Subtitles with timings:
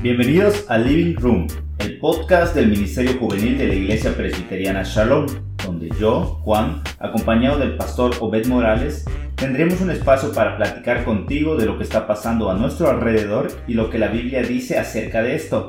[0.00, 1.48] Bienvenidos a Living Room,
[1.80, 5.26] el podcast del Ministerio Juvenil de la Iglesia Presbiteriana Shalom,
[5.66, 11.66] donde yo, Juan, acompañado del pastor Obed Morales, tendremos un espacio para platicar contigo de
[11.66, 15.34] lo que está pasando a nuestro alrededor y lo que la Biblia dice acerca de
[15.34, 15.66] esto.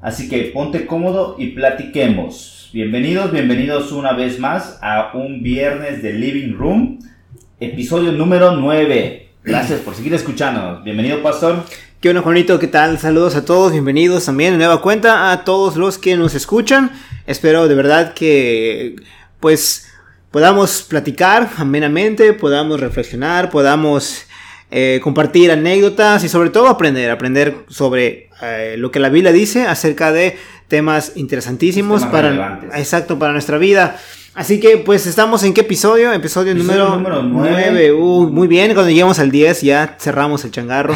[0.00, 2.70] Así que ponte cómodo y platiquemos.
[2.72, 6.98] Bienvenidos, bienvenidos una vez más a un viernes de Living Room,
[7.60, 9.17] episodio número 9.
[9.48, 10.84] Gracias por seguir escuchándonos.
[10.84, 11.64] Bienvenido, pastor.
[12.02, 12.98] Qué bueno, Juanito, ¿qué tal?
[12.98, 16.90] Saludos a todos, bienvenidos también de nueva cuenta a todos los que nos escuchan.
[17.26, 18.96] Espero de verdad que,
[19.40, 19.88] pues,
[20.30, 24.26] podamos platicar amenamente, podamos reflexionar, podamos
[24.70, 29.66] eh, compartir anécdotas y sobre todo aprender, aprender sobre eh, lo que la Biblia dice
[29.66, 30.36] acerca de
[30.68, 33.96] temas interesantísimos para, exacto, para nuestra vida.
[34.38, 36.12] Así que, pues, estamos en qué episodio?
[36.12, 37.92] Episodio, número, número 9.
[37.92, 40.94] muy bien, cuando lleguemos al 10 ya cerramos el changarro.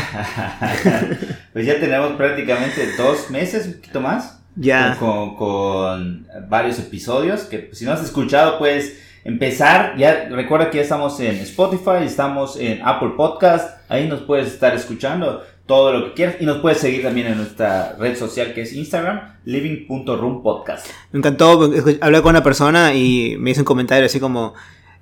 [1.52, 4.38] pues ya tenemos prácticamente dos meses, un poquito más.
[4.54, 4.96] Ya.
[4.96, 9.96] Con, con, varios episodios que pues, si no has escuchado, puedes empezar.
[9.98, 13.76] Ya recuerda que ya estamos en Spotify, estamos en Apple Podcast.
[13.88, 16.36] Ahí nos puedes estar escuchando todo lo que quieras.
[16.40, 20.86] Y nos puedes seguir también en nuestra red social que es Instagram, living.roompodcast.
[21.12, 24.54] Me encantó hablar con una persona y me hizo un comentario así como...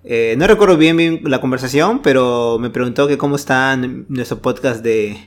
[0.03, 4.83] Eh, no recuerdo bien, bien, la conversación, pero me preguntó que cómo está nuestro podcast
[4.83, 5.19] de,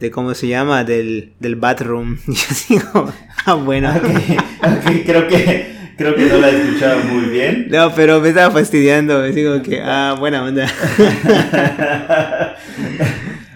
[0.00, 2.18] de cómo se llama, del, del bathroom.
[2.26, 3.12] Y digo,
[3.46, 3.90] ah, bueno.
[3.90, 7.68] Okay, creo que creo que no la he escuchado muy bien.
[7.70, 10.66] No, pero me estaba fastidiando, me digo que, ah, buena onda.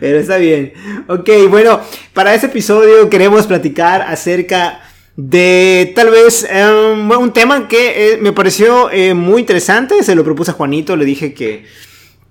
[0.03, 0.73] Pero está bien.
[1.07, 1.81] Ok, bueno,
[2.13, 4.81] para este episodio queremos platicar acerca
[5.15, 10.03] de tal vez em, un tema que eh, me pareció eh, muy interesante.
[10.03, 11.67] Se lo propuse a Juanito, le dije que,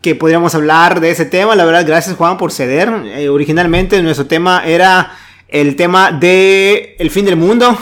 [0.02, 1.56] que podríamos hablar de ese tema.
[1.56, 2.92] La verdad, gracias Juan por ceder.
[3.06, 5.14] Eh, originalmente nuestro tema era
[5.48, 7.78] el tema de el fin del mundo.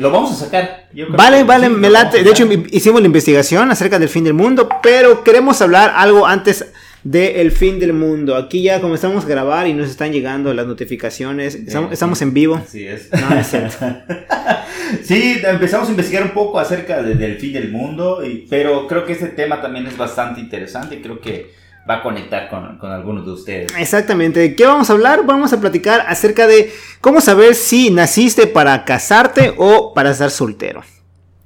[0.00, 0.88] lo vamos a sacar.
[1.10, 2.24] vale, vale, me late.
[2.24, 6.72] De hecho, hicimos la investigación acerca del fin del mundo, pero queremos hablar algo antes
[7.04, 8.36] de El fin del mundo.
[8.36, 11.54] Aquí ya comenzamos a grabar y nos están llegando las notificaciones.
[11.54, 12.56] Estamos, en vivo.
[12.56, 13.08] Así es.
[15.02, 19.28] sí, empezamos a investigar un poco acerca del fin del mundo, pero creo que este
[19.28, 21.00] tema también es bastante interesante.
[21.00, 21.50] Creo que
[21.88, 23.72] va a conectar con, con, algunos de ustedes.
[23.78, 24.54] Exactamente.
[24.54, 25.24] ¿Qué vamos a hablar?
[25.24, 30.82] Vamos a platicar acerca de cómo saber si naciste para casarte o para estar soltero.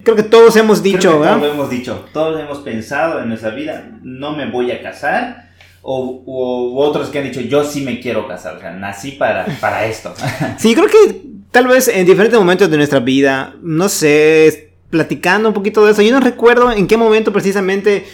[0.02, 1.38] Creo que todos hemos dicho, ¿verdad?
[1.38, 5.50] Todos hemos dicho, todos hemos pensado en nuestra vida, no me voy a casar
[5.82, 9.86] o, otros que han dicho, yo sí me quiero casar, o sea, nací para, para
[9.86, 10.14] esto.
[10.58, 15.54] sí, creo que tal vez en diferentes momentos de nuestra vida, no sé, platicando un
[15.54, 18.04] poquito de eso, yo no recuerdo en qué momento precisamente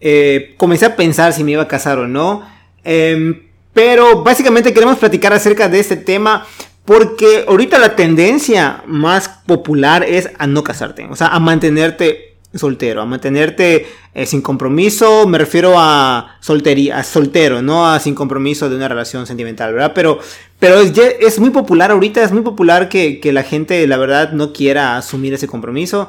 [0.00, 2.46] eh, comencé a pensar si me iba a casar o no.
[2.84, 6.46] Em, pero básicamente queremos platicar acerca de este tema
[6.84, 13.02] porque ahorita la tendencia más popular es a no casarte, o sea, a mantenerte soltero,
[13.02, 18.68] a mantenerte eh, sin compromiso, me refiero a soltería, a soltero, no a sin compromiso
[18.68, 19.92] de una relación sentimental, ¿verdad?
[19.94, 20.18] Pero,
[20.58, 24.52] pero es, es muy popular ahorita, es muy popular que, la gente, la verdad, no
[24.52, 26.08] quiera asumir ese compromiso.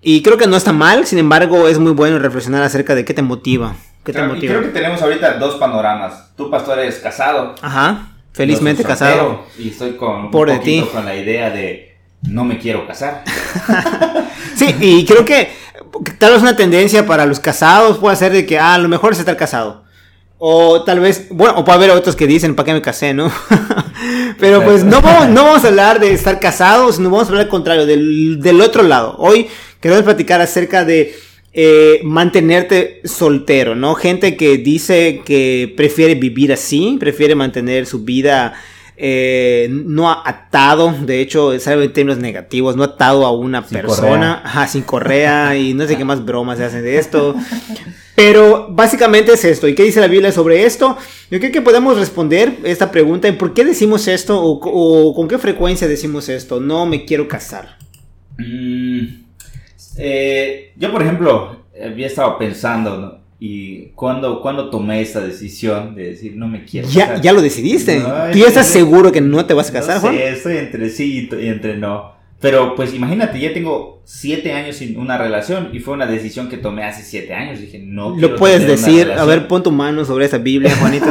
[0.00, 3.14] Y creo que no está mal, sin embargo, es muy bueno reflexionar acerca de qué
[3.14, 3.76] te motiva.
[4.02, 4.44] ¿Qué te motiva?
[4.44, 6.34] Y creo que tenemos ahorita dos panoramas.
[6.36, 7.54] Tú, pastor, eres casado.
[7.62, 9.44] Ajá, felizmente casado.
[9.58, 13.24] Y estoy con, Por un poquito con la idea de no me quiero casar.
[14.56, 15.50] sí, y creo que
[16.18, 19.12] tal vez una tendencia para los casados puede ser de que ah, a lo mejor
[19.12, 19.84] es estar casado.
[20.44, 23.30] O tal vez, bueno, o puede haber otros que dicen, ¿para qué me casé, no?
[24.40, 27.44] Pero pues no vamos, no vamos a hablar de estar casados, no vamos a hablar
[27.44, 29.14] al contrario, del, otro lado.
[29.18, 29.48] Hoy
[29.80, 31.14] queremos platicar acerca de
[31.52, 33.94] eh, mantenerte soltero, ¿no?
[33.94, 38.54] Gente que dice que prefiere vivir así, prefiere mantener su vida
[39.04, 44.82] eh, no atado, de hecho, sabe en términos negativos, no atado a una persona, sin
[44.82, 47.34] correa y no sé qué más bromas se hacen de esto.
[48.14, 49.66] Pero básicamente es esto.
[49.66, 50.96] ¿Y qué dice la Biblia sobre esto?
[51.30, 55.38] Yo creo que podemos responder esta pregunta en por qué decimos esto o, con qué
[55.38, 56.60] frecuencia decimos esto.
[56.60, 57.78] No me quiero casar.
[58.38, 59.21] Mm,
[59.96, 63.22] eh, yo, por ejemplo, había estado pensando, ¿no?
[63.38, 67.22] Y cuando, cuando tomé esa decisión de decir, no me quiero ya, casar.
[67.22, 68.00] Ya lo decidiste.
[68.32, 71.48] ¿Tú ya estás seguro que no te vas a casar, no estoy entre sí y
[71.48, 72.12] entre no.
[72.42, 76.56] Pero pues imagínate, ya tengo siete años sin una relación y fue una decisión que
[76.56, 77.60] tomé hace siete años.
[77.60, 78.16] Dije, no.
[78.18, 81.06] Lo puedes decir, a ver, pon tu mano sobre esa Biblia, Juanito.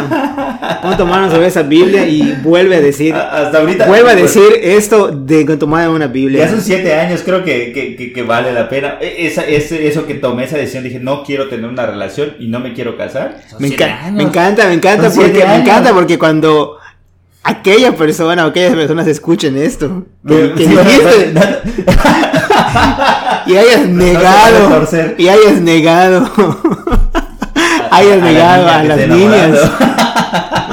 [0.82, 3.16] pon tu mano sobre esa Biblia y vuelve a decir.
[3.16, 3.88] Hasta ahorita.
[3.88, 6.44] Vuelve a pues, decir esto de con tu mano una Biblia.
[6.44, 8.98] Ya son siete años, creo que, que, que, vale la pena.
[9.00, 12.50] E, esa, ese, eso que tomé esa decisión, dije, no quiero tener una relación y
[12.50, 13.40] no me quiero casar.
[13.58, 13.76] Me, me,
[14.24, 16.78] encanta, me encanta, porque, me encanta porque cuando
[17.44, 20.06] aquella persona o aquellas personas escuchen esto.
[20.28, 21.34] Que, que Sí, dijiste,
[23.48, 24.88] y hayas negado.
[25.18, 26.32] Y hayas negado.
[27.92, 29.72] hayas negado a las niñas.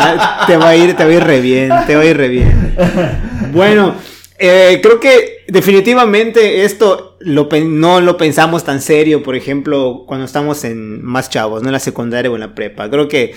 [0.00, 2.16] Ah, te va a ir, te va a ir re bien, te va a ir
[2.16, 2.76] re bien.
[3.52, 3.96] Bueno,
[4.38, 10.62] eh, creo que definitivamente esto lo, no lo pensamos tan serio, por ejemplo, cuando estamos
[10.62, 12.88] en más chavos, no en la secundaria o en la prepa.
[12.88, 13.34] Creo que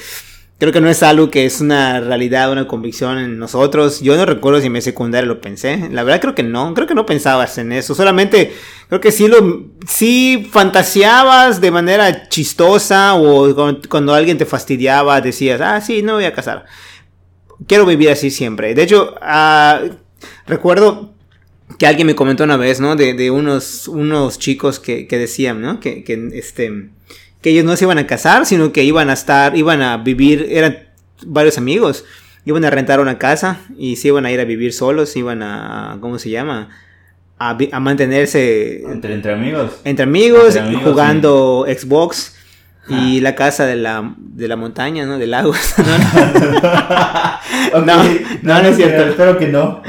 [0.61, 3.99] creo que no es algo que es una realidad, una convicción en nosotros.
[4.01, 5.89] Yo no recuerdo si en mi secundaria lo pensé.
[5.89, 7.95] La verdad creo que no, creo que no pensabas en eso.
[7.95, 8.53] Solamente
[8.87, 13.55] creo que sí lo sí fantaseabas de manera chistosa o
[13.89, 16.65] cuando, alguien te fastidiaba decías, "Ah, sí, no me voy a casar."
[17.65, 18.75] Quiero vivir así siempre.
[18.75, 19.81] De hecho, ah,
[20.45, 21.15] recuerdo
[21.79, 22.95] que alguien me comentó una vez, ¿no?
[22.95, 25.79] De, unos, unos chicos que, decían, ¿no?
[25.79, 26.03] Que,
[26.33, 26.91] este,
[27.41, 30.47] que ellos no se iban a casar, sino que iban a estar, iban a vivir,
[30.49, 30.77] eran
[31.25, 32.05] varios amigos,
[32.45, 35.97] iban a rentar una casa y se iban a ir a vivir solos, iban a,
[36.01, 36.69] ¿cómo se llama?
[37.39, 39.71] A, a mantenerse Entre, entre amigos.
[39.83, 42.35] entre amigos, Entre amigos, jugando Xbox
[42.88, 45.17] y la casa de la, de la montaña, ¿no?
[45.17, 45.57] De lagos.
[47.73, 48.03] Ok, No,
[48.41, 49.03] no, no es cierto.
[49.09, 49.81] Espero que no.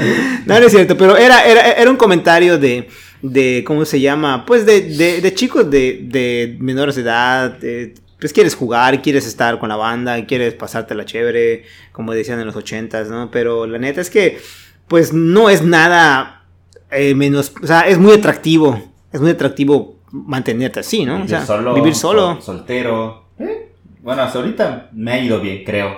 [0.47, 2.89] No, no es cierto, pero era, era, era un comentario de,
[3.23, 4.45] de, ¿cómo se llama?
[4.47, 9.27] Pues de, de, de chicos de, de menores de edad, de- pues quieres jugar, quieres
[9.27, 13.31] estar con la banda, quieres pasártela chévere, como decían en los ochentas, ¿no?
[13.33, 14.39] Pero la neta es que,
[14.87, 16.45] pues no es nada
[16.93, 18.81] eh, menos, o sea, es muy atractivo,
[19.13, 21.15] es muy atractivo mantenerte así, ¿no?
[21.15, 21.75] O Vivir sea, solo.
[21.75, 22.21] vivir solo.
[22.35, 23.25] sol- soltero.
[23.41, 23.71] Eh,
[24.01, 25.97] Bueno, hasta ahorita me ha ido bien, creo.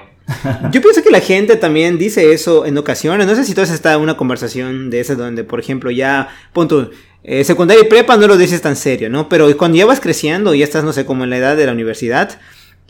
[0.72, 3.26] Yo pienso que la gente también dice eso en ocasiones.
[3.26, 6.90] No sé si tú has en una conversación de esas donde, por ejemplo, ya, punto,
[7.22, 9.28] eh, secundaria y prepa no lo dices tan serio, ¿no?
[9.28, 11.72] Pero cuando ya vas creciendo, ya estás, no sé, como en la edad de la
[11.72, 12.38] universidad,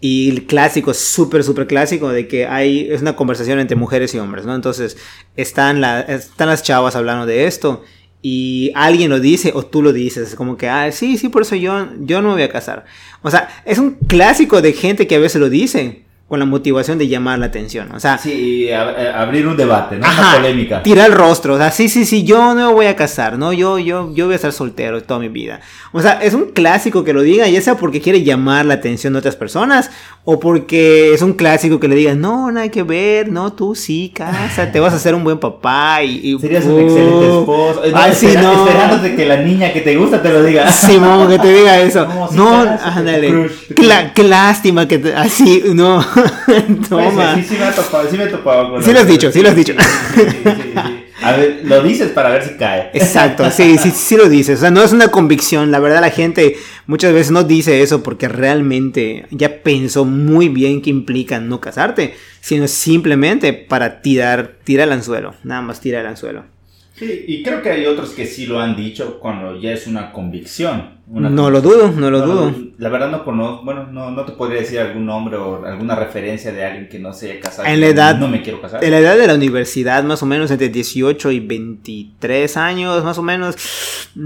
[0.00, 4.18] y el clásico, súper, súper clásico, de que hay, es una conversación entre mujeres y
[4.18, 4.54] hombres, ¿no?
[4.54, 4.96] Entonces,
[5.36, 7.82] están, están las chavas hablando de esto,
[8.20, 11.56] y alguien lo dice, o tú lo dices, como que, ah, sí, sí, por eso
[11.56, 12.84] yo, yo no me voy a casar.
[13.22, 16.96] O sea, es un clásico de gente que a veces lo dice con la motivación
[16.98, 17.92] de llamar la atención.
[17.94, 20.06] O sea, Sí, a- a- abrir un debate, ¿no?
[20.06, 20.82] Ajá, Una polémica.
[20.82, 21.54] tirar el rostro.
[21.54, 23.52] O sea, sí, sí, sí, yo no me voy a casar, ¿no?
[23.52, 25.60] Yo, yo, yo voy a estar soltero toda mi vida.
[25.92, 29.12] O sea, es un clásico que lo diga, ya sea porque quiere llamar la atención
[29.12, 29.90] de otras personas
[30.26, 33.74] o porque es un clásico que le digan, no, no hay que ver, no, tú
[33.74, 36.18] sí, casa, te vas a hacer un buen papá y...
[36.32, 37.82] y- Serías un uh, excelente esposo.
[37.90, 38.66] No, Ay, sí, espera- no.
[38.66, 40.72] Esperándote que la niña que te gusta te lo diga.
[40.72, 42.06] Simón, que te diga eso.
[42.14, 43.30] No, sí, no, ándale.
[43.68, 43.74] tu
[44.14, 46.02] Qué, lástima que te- así, no.
[46.46, 47.34] Pues, Toma.
[47.34, 49.42] sí, sí me ha topado, sí me he topado con Sí lo has dicho, sí
[49.42, 49.74] lo has dicho.
[50.14, 51.00] Sí, sí, sí, sí.
[51.22, 52.90] A ver, lo dices para ver si cae.
[52.92, 54.58] Exacto, sí, sí, sí lo dices.
[54.58, 55.70] O sea, no es una convicción.
[55.70, 60.82] La verdad, la gente muchas veces no dice eso porque realmente ya pensó muy bien
[60.82, 65.34] qué implica no casarte, sino simplemente para tirar, tirar el anzuelo.
[65.44, 66.53] Nada más tirar el anzuelo.
[66.96, 70.12] Sí, y creo que hay otros que sí lo han dicho cuando ya es una
[70.12, 70.94] convicción.
[71.08, 72.54] Una No lo dudo, no lo dudo.
[72.78, 76.52] La verdad no conozco, bueno, no, no te podría decir algún nombre o alguna referencia
[76.52, 77.66] de alguien que no se haya casado.
[77.68, 78.82] En la edad- No me quiero casar.
[78.82, 83.18] En la edad de la universidad, más o menos entre 18 y 23 años, más
[83.18, 83.56] o menos,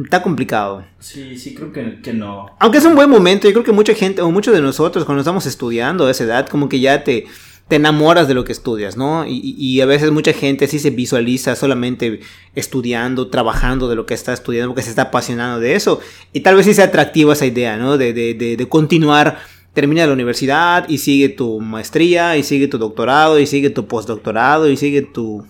[0.04, 0.84] está complicado.
[0.98, 2.46] Sí, sí, creo que, que no.
[2.58, 5.22] Aunque es un buen momento, yo creo que mucha gente, o muchos de nosotros, cuando
[5.22, 7.26] estamos estudiando a esa edad, como que ya te,
[7.68, 9.26] te enamoras de lo que estudias, ¿no?
[9.26, 12.20] Y, y- a veces mucha gente sí se visualiza solamente
[12.54, 16.00] estudiando, trabajando de lo que está estudiando, porque se está apasionando de eso.
[16.32, 17.98] Y tal vez sí sea atractiva esa idea, ¿no?
[17.98, 19.38] De, de, de, de continuar,
[19.74, 24.70] termina la universidad y sigue tu maestría, y sigue tu doctorado, y sigue tu postdoctorado,
[24.70, 25.44] y sigue tu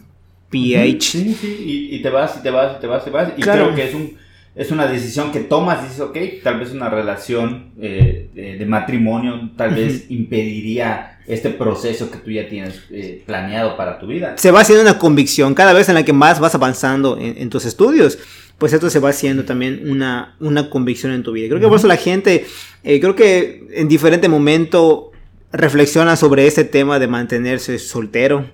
[0.50, 1.00] PH.
[1.00, 1.56] Sí, sí,
[1.90, 3.32] y, y te vas, y te vas, y te vas, y te vas.
[3.37, 3.64] Y Claro.
[3.66, 4.16] creo que es un
[4.59, 8.67] es una decisión que tomas y dices, ok, tal vez una relación eh, de, de
[8.67, 14.37] matrimonio tal vez impediría este proceso que tú ya tienes eh, planeado para tu vida.
[14.37, 17.50] se va haciendo una convicción cada vez en la que más vas avanzando en, en
[17.50, 18.19] tus estudios.
[18.59, 21.47] Pues esto se va haciendo también una, una convicción en tu vida.
[21.47, 22.45] Creo que por eso la gente
[22.83, 25.12] eh, creo que en diferente momento
[25.53, 28.50] reflexiona sobre este tema de mantenerse soltero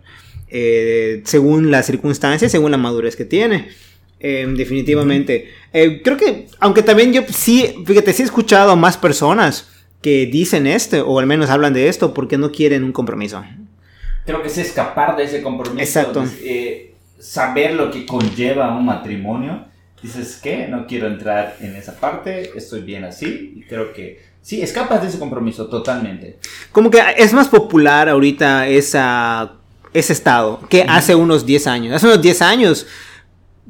[1.24, 3.70] según las circunstancias según la madurez que tiene
[4.26, 8.96] Eh, definitivamente Eh, creo que aunque también yo sí fíjate sí he escuchado a más
[8.96, 9.68] personas
[10.00, 13.44] que dicen esto o al menos hablan de esto porque no quieren un compromiso
[14.24, 15.82] Creo que es escapar de ese compromiso.
[15.82, 16.24] Exacto.
[16.42, 19.66] eh, saber lo que conlleva un matrimonio.
[20.02, 20.68] Dices, ¿qué?
[20.68, 23.52] No quiero entrar en esa parte, estoy bien así.
[23.56, 26.38] Y creo que sí, escapas de ese compromiso totalmente.
[26.72, 29.52] Como que es más popular ahorita esa,
[29.92, 31.94] ese estado que hace unos 10 años.
[31.94, 32.86] Hace unos 10 años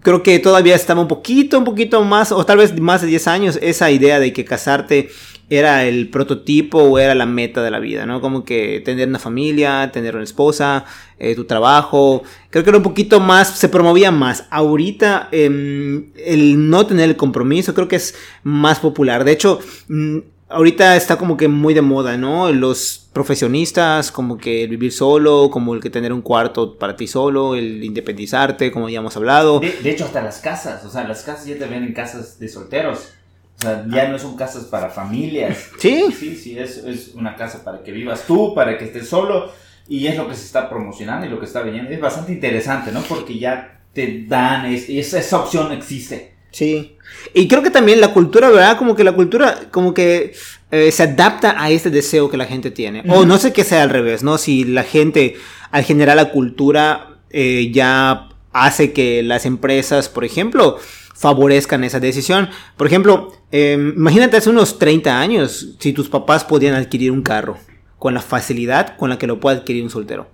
[0.05, 3.27] creo que todavía estaba un poquito, un poquito más, o tal vez más de 10
[3.27, 5.09] años, esa idea de que casarte
[5.49, 8.21] era el prototipo o era la meta de la vida, ¿no?
[8.21, 10.85] Como que tener una familia, tener una esposa,
[11.19, 12.23] eh, tu trabajo.
[12.51, 14.47] Creo que era un poquito más, se promovía más.
[14.51, 19.25] Ahorita em, el no tener el compromiso creo que es más popular.
[19.25, 19.59] De hecho,
[19.89, 22.51] mm, ahorita está como que muy de moda, ¿no?
[22.53, 27.07] Los profesionistas, como que el vivir solo, como el que tener un cuarto para ti
[27.07, 29.61] solo, el independizarte, como ya hemos hablado.
[29.61, 32.39] De, de hecho, hasta las casas, o sea, las casas ya te ven en casas
[32.39, 33.11] de solteros.
[33.59, 35.71] O sea, ya no son casas para familias.
[35.79, 36.07] Sí.
[36.19, 39.51] Sí, sí, es, es una casa para que vivas tú, para que estés solo.
[39.87, 41.91] Y es lo que se está promocionando y lo que está viniendo.
[41.91, 43.01] Es bastante interesante, ¿no?
[43.03, 46.35] Porque ya te dan, es, esa, esa opción existe.
[46.51, 46.94] Sí.
[47.33, 48.77] Y creo que también la cultura, ¿verdad?
[48.79, 50.35] Como que la cultura, como que
[50.71, 53.03] eh, se adapta a este deseo que la gente tiene.
[53.09, 54.39] O no sé que sea al revés, ¿no?
[54.39, 55.37] Si la gente,
[55.71, 60.79] al generar la cultura, eh, ya hace que las empresas, por ejemplo,
[61.15, 62.49] favorezcan esa decisión.
[62.77, 67.57] Por ejemplo, eh, imagínate hace unos 30 años, si tus papás podían adquirir un carro
[67.99, 70.29] con la facilidad con la que lo puede adquirir un soltero.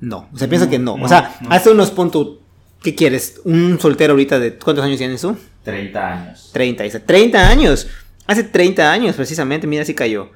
[0.00, 0.96] No, o sea, piensa No, que no.
[0.96, 1.50] no, o sea, no.
[1.52, 2.38] hace unos puntos,
[2.82, 3.40] ¿qué quieres?
[3.44, 5.36] Un soltero ahorita de, ¿cuántos años tienes tú?
[5.62, 6.50] 30 años.
[6.52, 7.88] 30, dice, 30 años.
[8.26, 10.30] Hace 30 años precisamente, mira si cayó.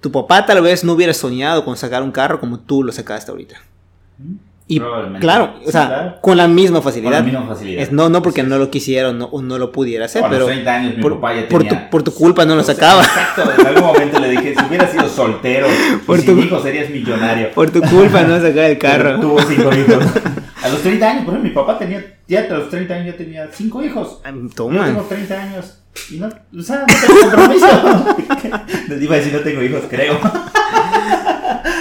[0.00, 3.30] Tu papá tal vez no hubiera soñado con sacar un carro como tú lo sacaste
[3.30, 3.56] ahorita.
[4.72, 5.18] Y Probablemente.
[5.18, 7.10] claro, o sea, con la misma facilidad.
[7.10, 7.82] Con la misma facilidad.
[7.82, 10.28] Es, no, no porque no lo quisiera o no, o no lo pudiera hacer, a
[10.28, 11.84] los pero 30 años mi por, papá ya por tenía...
[11.86, 13.02] tu, por tu culpa no lo sacaba.
[13.02, 15.66] Exacto, en algún momento le dije, si hubieras sido soltero
[16.06, 17.50] Por y sin tu- hijos serías millonario.
[17.50, 19.18] Por tu culpa no sacaba el carro.
[19.18, 20.04] Tuvo cinco hijos.
[20.62, 23.16] A los 30 años, por ejemplo, mi papá tenía, ya a los 30 años ya
[23.16, 24.20] tenía cinco hijos.
[24.22, 24.84] Ay, Yo Toma.
[24.86, 25.78] tengo 30 años
[26.12, 27.66] y no, o sea, no tengo compromiso.
[28.88, 30.16] Les iba a decir no tengo hijos, creo.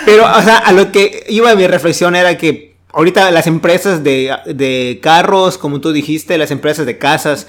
[0.06, 4.36] Pero, o sea, a lo que iba mi reflexión era que ahorita las empresas de,
[4.46, 7.48] de carros, como tú dijiste, las empresas de casas,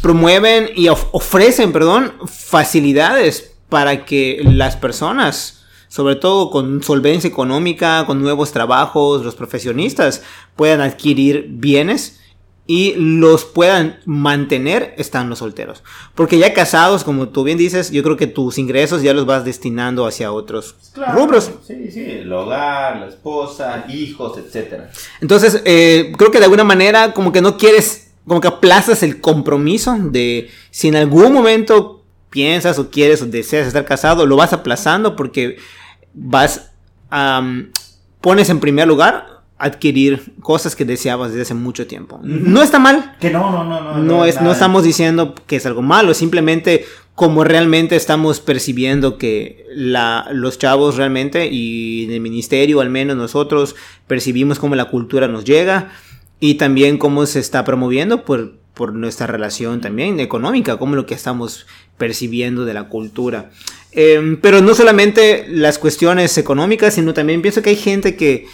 [0.00, 8.04] promueven y of- ofrecen, perdón, facilidades para que las personas, sobre todo con solvencia económica,
[8.06, 10.22] con nuevos trabajos, los profesionistas,
[10.56, 12.20] puedan adquirir bienes
[12.66, 15.82] y los puedan mantener estando solteros.
[16.14, 19.44] Porque ya casados, como tú bien dices, yo creo que tus ingresos ya los vas
[19.44, 20.76] destinando hacia otros
[21.12, 21.50] rubros.
[21.66, 24.90] Sí, sí, el hogar, la esposa, hijos, etcétera.
[25.20, 29.20] Entonces, eh, creo que de alguna manera como que no quieres, como que aplazas el
[29.20, 34.52] compromiso de si en algún momento piensas o quieres o deseas estar casado, lo vas
[34.52, 35.58] aplazando porque
[36.14, 36.70] vas,
[37.10, 37.72] am,
[38.20, 42.18] pones en primer lugar adquirir cosas que deseabas desde hace mucho tiempo.
[42.24, 43.98] No está mal, Que no, no, no, no.
[43.98, 49.64] no, es, no estamos diciendo que es algo malo, simplemente como realmente estamos percibiendo que
[49.72, 53.76] la, los chavos realmente y en el ministerio al menos nosotros
[54.08, 55.92] percibimos cómo la cultura nos llega
[56.40, 61.14] y también cómo se está promoviendo por, por nuestra relación también económica, como lo que
[61.14, 61.66] estamos
[61.98, 63.50] percibiendo de la cultura.
[63.92, 68.46] Eh, pero no solamente las cuestiones económicas, sino también pienso que hay gente que,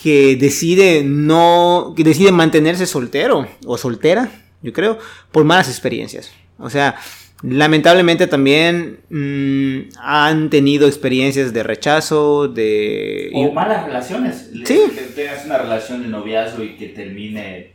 [0.00, 4.30] que decide no, que decide mantenerse soltero o soltera,
[4.62, 4.98] yo creo,
[5.30, 6.32] por malas experiencias.
[6.58, 6.96] O sea,
[7.42, 13.30] lamentablemente también mm, han tenido experiencias de rechazo, de...
[13.34, 14.50] O malas relaciones.
[14.64, 14.80] Sí.
[14.94, 17.72] Que tengas una relación de noviazgo y que termine,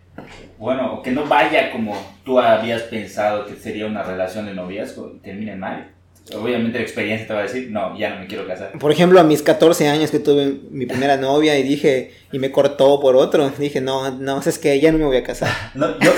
[0.58, 5.20] bueno, que no vaya como tú habías pensado que sería una relación de noviazgo y
[5.20, 5.95] termine mal.
[6.34, 8.72] Obviamente la experiencia te va a decir, no, ya no me quiero casar.
[8.80, 12.52] Por ejemplo, a mis 14 años que tuve mi primera novia y dije, y me
[12.52, 15.52] cortó por otro, dije, no, no, es que ya no me voy a casar.
[15.76, 16.12] No, yo,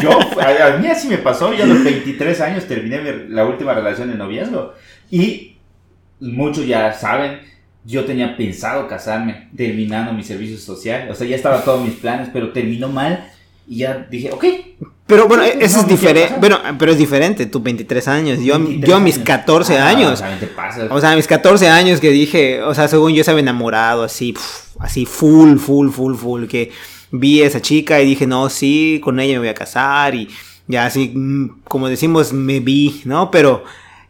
[0.00, 0.10] yo,
[0.40, 4.10] a, mí así me pasó, yo a los 23 años terminé mi- la última relación
[4.10, 4.72] de noviazgo
[5.10, 5.56] y
[6.20, 7.40] muchos ya saben,
[7.84, 12.30] yo tenía pensado casarme terminando mi servicio social, o sea, ya estaba todos mis planes,
[12.32, 13.30] pero terminó mal
[13.68, 14.44] y ya dije, ok.
[15.06, 16.34] Pero bueno, Sí, eso es diferente.
[16.40, 18.38] Bueno, pero es diferente, tú 23 años.
[18.42, 19.26] Yo, 23 yo a mis años.
[19.26, 20.24] 14 Ah, años.
[20.40, 20.86] te pasa.
[20.90, 24.32] O sea, a mis 14 años que dije, o sea, según yo estaba enamorado, así,
[24.32, 24.46] pf,
[24.80, 26.72] así, full, full, full, full, que
[27.10, 30.28] vi a esa chica y dije, no, sí, con ella me voy a casar y
[30.66, 33.30] ya así, mm, como decimos, me vi, ¿no?
[33.30, 33.62] Pero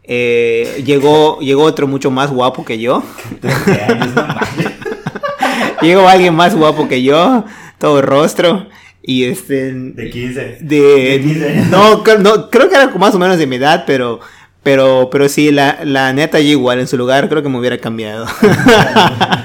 [0.04, 3.02] eh, llegó, llegó otro mucho más guapo que yo.
[3.40, 4.46] 13 años, no mames.
[5.82, 7.44] Llegó alguien más guapo que yo,
[7.78, 8.66] todo rostro.
[9.06, 9.72] Y este.
[9.72, 10.58] De 15.
[10.60, 11.66] De, De 15 años.
[11.70, 14.20] no, creo- no, creo que era más o menos de mi edad, pero.
[14.62, 17.76] Pero, pero sí, la, la neta, yo igual en su lugar creo que me hubiera
[17.76, 18.24] cambiado.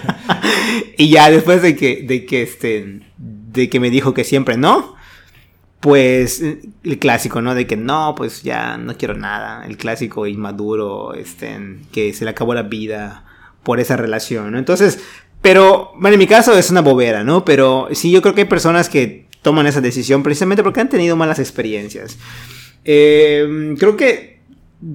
[0.98, 4.96] y ya después de que, de que este, de que me dijo que siempre no,
[5.82, 7.56] pues el clásico, ¿no?
[7.56, 9.66] De que no, pues ya no quiero nada.
[9.66, 11.58] El clásico inmaduro, este,
[11.92, 13.24] que se le acabó la vida
[13.64, 14.58] por esa relación, ¿no?
[14.58, 15.00] Entonces,
[15.42, 17.46] pero, bueno, en mi caso es una bobera, ¿no?
[17.46, 21.16] Pero sí, yo creo que hay personas que toman esa decisión precisamente porque han tenido
[21.16, 22.18] malas experiencias.
[22.86, 24.40] Eh, creo que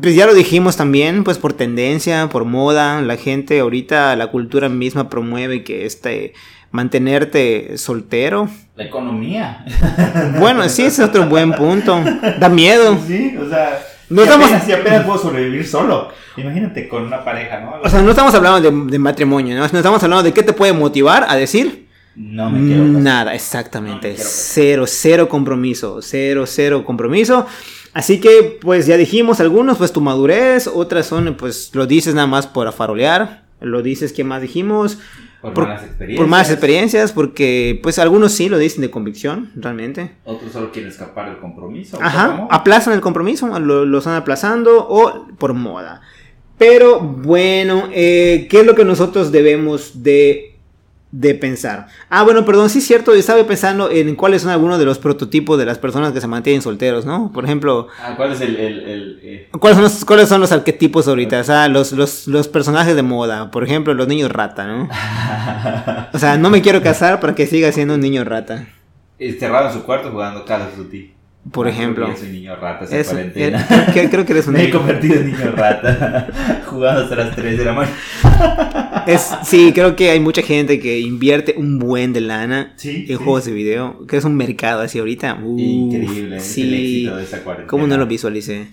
[0.00, 4.68] pues ya lo dijimos también, pues por tendencia, por moda, la gente ahorita, la cultura
[4.70, 6.32] misma promueve que este
[6.70, 8.48] mantenerte soltero.
[8.76, 9.64] La economía.
[10.38, 12.02] Bueno, sí, ese es otro buen punto.
[12.40, 12.98] Da miedo.
[13.06, 16.08] Sí, o sea, No si, estamos- apenas, si apenas puedo sobrevivir solo.
[16.36, 17.74] Imagínate con una pareja, ¿no?
[17.82, 19.60] O sea, no estamos hablando de, de matrimonio, ¿no?
[19.60, 21.83] No estamos hablando de qué te puede motivar a decir
[22.16, 23.02] no me quiero casar.
[23.02, 24.11] nada, exactamente.
[24.11, 27.47] No cero, cero compromiso, cero, cero compromiso.
[27.92, 32.26] Así que, pues ya dijimos algunos, pues tu madurez, otras son, pues lo dices nada
[32.26, 34.99] más por afarolear, lo dices, ¿qué más dijimos?
[35.40, 36.18] Por, Por- malas experiencias.
[36.18, 40.12] Por más experiencias, porque pues algunos sí lo dicen de convicción, realmente.
[40.25, 41.99] Otros solo quieren escapar del compromiso.
[42.00, 46.00] Ajá, aplazan el compromiso, lo, lo están aplazando o por moda.
[46.56, 50.53] Pero bueno, eh, ¿qué es lo que nosotros debemos de,
[51.16, 51.87] de pensar?
[52.11, 54.99] Ah, bueno, perdón, sí es cierto, yo estaba pensando en cuáles son algunos de los
[54.99, 57.30] prototipos de las personas que se mantienen solteros, ¿no?
[57.33, 58.56] Por ejemplo, Ah, ¿Cuál es el...
[58.56, 59.49] el, el, eh?
[59.61, 61.38] ¿cuáles son los, cuáles son los arquetipos ahorita?
[61.40, 64.88] O sea, los, los, los personajes de moda, por ejemplo, los niños rata, ¿no?
[66.12, 68.66] O sea, no me quiero casar para que siga siendo un niño rata,
[69.18, 71.12] Encerrado en su cuarto jugando Call of Duty.
[71.52, 72.09] por ejemplo.
[72.09, 73.64] Yo soy niño rata, en Es- cuarentena.
[73.68, 76.26] creo, que- creo que eres un Me he convertido en niño rata.
[76.66, 78.90] jugando hasta las 3 de la mañana.
[79.06, 83.06] Es, sí, creo que hay mucha gente que invierte un buen de lana Sí, en
[83.06, 83.14] sí.
[83.14, 85.38] juegos de video, que es un mercado así ahorita.
[85.56, 86.37] Increíble.
[86.37, 87.68] es el Sí, éxito de esa cuarentena.
[87.68, 88.66] ¿cómo no lo visualicé?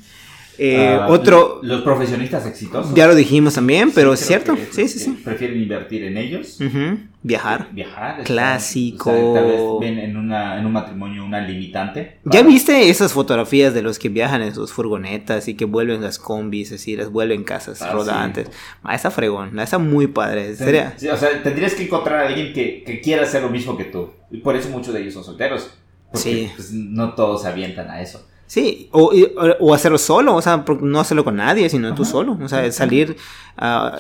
[0.64, 2.94] Eh, Ah, otro, Los profesionistas exitosos.
[2.94, 4.54] ya lo dijimos también, pero es creo cierto.
[4.56, 5.12] que, Sí, sí, sí.
[5.24, 6.62] Prefieren invertir en ellos.
[6.62, 7.70] Ujú, Viajar.
[7.72, 8.12] Viajar.
[8.20, 9.10] estar- Clásico.
[9.12, 12.20] o sea, tal vez ven en, una, en un matrimonio una limitante.
[12.26, 16.02] ¿Ya para- viste esas fotografías de los que viajan en sus furgonetas y que vuelven
[16.04, 17.94] las combis, así, las vuelven casas Ah, sí.
[17.94, 18.52] rodantes?
[18.84, 20.56] Ah, está fregón, está muy padre.
[20.56, 23.76] Sería- Sí, o sea, tendrías que encontrar a alguien que, que quiera hacer lo mismo
[23.76, 24.12] que tú.
[24.30, 25.72] Y por eso muchos de ellos son solteros.
[26.12, 26.52] Porque Sí.
[26.56, 28.28] pues, no todos se avientan a eso.
[28.52, 29.32] Sí, o, y-
[29.62, 32.38] o- hacerlo solo, o sea, no hacerlo con nadie, sino tú solo.
[32.44, 33.16] O sea, salir,
[33.58, 33.98] ah,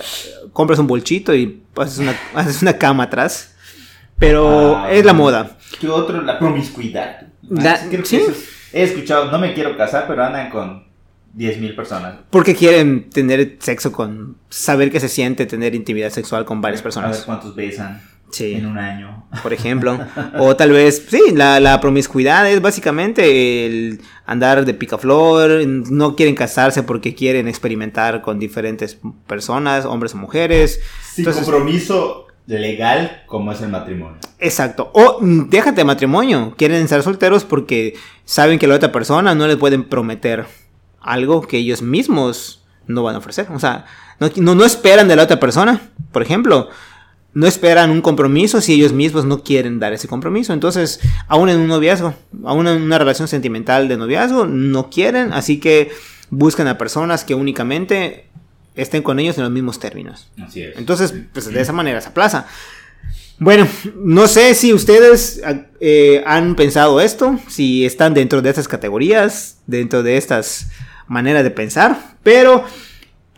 [0.52, 3.56] compras un bolchito y haces una, haces una cama atrás.
[4.20, 5.58] Pero Ah, es la moda.
[5.80, 6.22] ¿Qué otro?
[6.22, 7.28] La promiscuidad.
[7.50, 8.16] La- Creo que sí.
[8.18, 10.84] eso es- he escuchado, no me quiero casar, pero andan con
[11.34, 12.16] 10.000 personas.
[12.30, 14.36] Porque quieren tener sexo con.
[14.50, 17.24] saber qué se siente tener intimidad sexual con varias A ver personas.
[17.24, 18.54] cuántos besan Sí.
[18.54, 19.26] en un año.
[19.44, 20.00] Por ejemplo.
[20.40, 25.66] o tal vez, sí, la, la promiscuidad es básicamente el andar de picaflor.
[25.68, 30.80] No quieren casarse porque quieren experimentar con diferentes personas, hombres o mujeres.
[31.14, 34.18] Sin Entonces- compromiso legal como es el matrimonio.
[34.40, 34.92] Exacto.
[34.94, 36.54] O mm, déjate de matrimonio.
[36.58, 37.94] Quieren ser solteros porque
[38.26, 40.46] saben que la otra persona no les pueden prometer
[41.00, 43.48] algo que ellos mismos no van a ofrecer.
[43.54, 43.86] O sea,
[44.20, 45.80] no, no, no esperan de la otra persona.
[46.12, 46.70] Por ejemplo,
[47.34, 50.54] no esperan un compromiso si ellos mismos no quieren dar ese compromiso.
[50.54, 52.14] Entonces, aún en un noviazgo,
[52.44, 55.32] aún en una relación sentimental de noviazgo, no quieren.
[55.32, 55.92] Así que
[56.30, 58.26] buscan a personas que únicamente
[58.76, 60.30] estén con ellos en los mismos términos.
[60.42, 60.78] Así es.
[60.78, 62.48] Entonces, pues de esa manera se aplaza.
[63.40, 65.42] Bueno, no sé si ustedes
[65.80, 70.70] eh, han pensado esto, si están dentro de estas categorías, dentro de estas
[71.08, 72.64] maneras de pensar, pero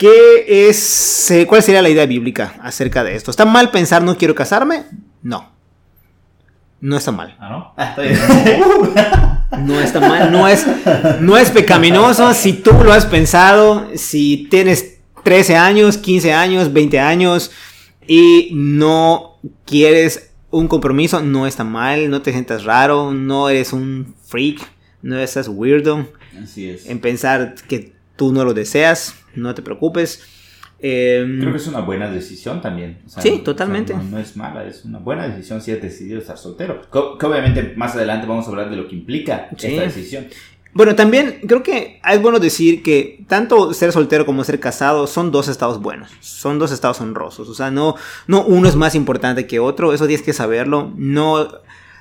[0.03, 3.31] ¿qué es, eh, cuál sería la idea bíblica acerca de esto?
[3.31, 4.83] ¿Está mal pensar no quiero casarme?
[5.21, 5.49] No.
[6.81, 7.37] No está mal.
[7.39, 7.73] ¿Ah, no?
[7.77, 9.39] Ah.
[9.59, 10.65] No está mal, no es,
[11.21, 16.99] no es pecaminoso si tú lo has pensado, si tienes 13 años, 15 años, 20
[16.99, 17.51] años
[18.07, 24.15] y no quieres un compromiso, no está mal, no te sientas raro, no eres un
[24.25, 24.59] freak,
[25.03, 26.07] no estás weirdo
[26.43, 26.87] Así es.
[26.87, 30.23] en pensar que tú no lo deseas, no te preocupes.
[30.79, 32.99] Em, Creo que es una buena decisión también.
[33.05, 33.93] O sea, Sí, o sea, totalmente.
[33.93, 36.81] no, no es mala, es una buena decisión si has decidido estar soltero.
[36.91, 39.67] Que, obviamente más adelante vamos a hablar de lo que implica Sí.
[39.67, 40.25] esta decisión.
[40.75, 45.31] Bueno, también creo que es bueno decir que tanto ser soltero como ser casado son
[45.31, 47.95] dos estados buenos, son dos estados honrosos, o sea, no,
[48.25, 51.47] no uno es más importante que otro, eso tienes que saberlo, no,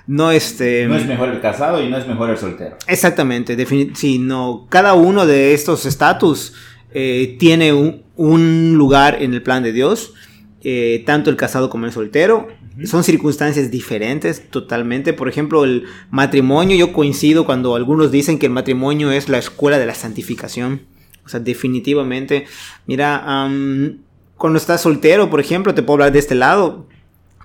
[0.07, 0.87] no este...
[0.87, 2.77] No es mejor el casado y no es mejor el soltero.
[2.87, 3.57] Exactamente,
[3.95, 6.55] sí, no, cada uno de estos estatus
[6.93, 10.15] eh, tiene un, un lugar en el plan de Dios,
[10.63, 12.49] eh, tanto el casado como el soltero.
[12.85, 15.13] Son circunstancias diferentes totalmente.
[15.13, 19.79] Por ejemplo, el matrimonio, yo coincido cuando algunos dicen que el matrimonio es la escuela
[19.79, 20.81] de la santificación.
[21.25, 22.47] O sea, definitivamente.
[22.87, 23.99] Mira, am,
[24.39, 26.87] cuando estás soltero, por ejemplo, te puedo hablar de este lado.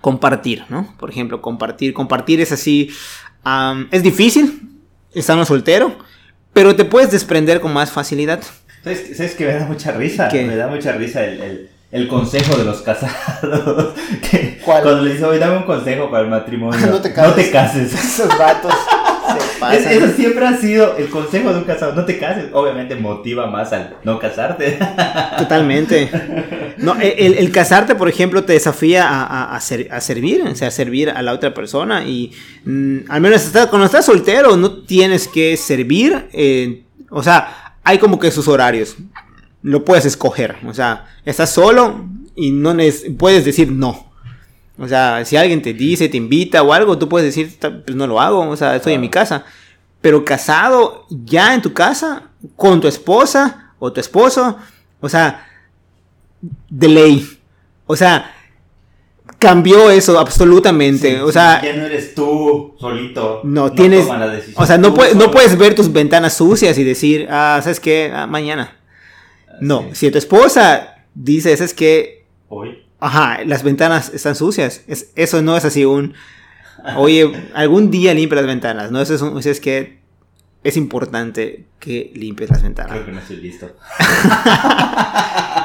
[0.01, 0.93] Compartir, ¿no?
[0.99, 1.93] Por ejemplo, compartir.
[1.93, 2.89] Compartir es así.
[3.43, 4.69] am, es difícil
[5.13, 5.95] estando soltero,
[6.53, 8.41] pero te puedes desprender con más facilidad.
[8.83, 10.27] ¿Sabes, sabes que me da mucha risa?
[10.29, 10.43] ¿Qué?
[10.45, 13.93] Me da mucha risa el, el- el consejo de los casados.
[14.29, 14.83] Que ¿Cuál?
[14.83, 16.85] Cuando le dice, oye, dame un consejo para el matrimonio.
[16.87, 17.49] No te cases".
[17.49, 17.93] cases.
[18.05, 18.73] Esos vatos.
[19.73, 21.93] Es- Eso siempre ha sido el consejo de un casado.
[21.95, 22.49] No te cases.
[22.53, 24.77] Obviamente motiva más al no casarte.
[25.37, 26.09] Totalmente.
[26.77, 30.55] No, el, el casarte, por ejemplo, te desafía a, a- a ser- a servir, o
[30.55, 32.03] sea, a servir a la otra persona.
[32.05, 32.31] Y
[32.65, 36.27] mm, al menos cuando estás soltero, no tienes que servir.
[36.33, 38.95] eh, o sea, hay como que sus horarios.
[39.61, 40.57] Lo puedes escoger.
[40.65, 42.75] O sea, estás solo y no
[43.17, 44.11] puedes decir no.
[44.77, 47.95] O sea, si alguien te dice, te invita o algo, tú puedes decir, "Ta- pues
[47.95, 49.43] no lo hago, o sea, estoy en mi casa.
[50.01, 52.23] Pero casado, ya en tu casa,
[52.55, 54.57] con tu esposa o tu esposo,
[54.99, 55.47] o sea,
[56.69, 57.39] de ley.
[57.85, 58.33] O sea,
[59.39, 61.21] cambió eso absolutamente.
[61.21, 63.41] o sea, ya no eres tú solito.
[63.43, 64.07] no tienes.
[64.07, 68.11] la O sea, no, no puedes ver tus ventanas sucias y decir, ah, ¿sabes qué?
[68.13, 68.75] Ah, mañana.
[69.59, 70.07] No, sí.
[70.07, 72.25] si tu esposa dice, ¿sabes qué?
[72.49, 72.83] Hoy.
[72.99, 74.83] Ajá, las ventanas están sucias.
[74.87, 76.13] Es, eso no es así un.
[76.95, 78.91] Oye, algún día limpia las ventanas.
[78.91, 79.96] No, eso es, un, es que
[80.67, 82.91] es importante que limpies las ventanas.
[82.91, 83.69] Creo que no estoy listo.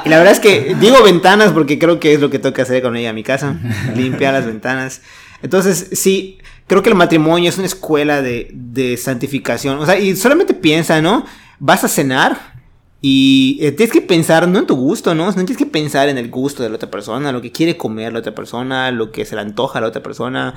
[0.05, 2.61] Y la verdad es que digo ventanas porque creo que es lo que tengo que
[2.61, 3.57] hacer con ella a mi casa.
[3.95, 5.01] Limpiar las ventanas.
[5.41, 9.77] Entonces, sí, creo que el matrimonio es una escuela de, de santificación.
[9.79, 11.25] O sea, y solamente piensa, ¿no?
[11.59, 12.53] Vas a cenar
[12.99, 15.27] y eh, tienes que pensar, no en tu gusto, ¿no?
[15.27, 18.11] No tienes que pensar en el gusto de la otra persona, lo que quiere comer
[18.11, 20.53] la otra persona, lo que se le antoja a la otra persona.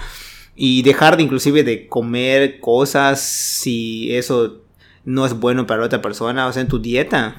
[0.56, 4.62] Y dejar de inclusive de comer cosas si eso
[5.04, 7.34] no es bueno para otra persona, o sea, en tu dieta.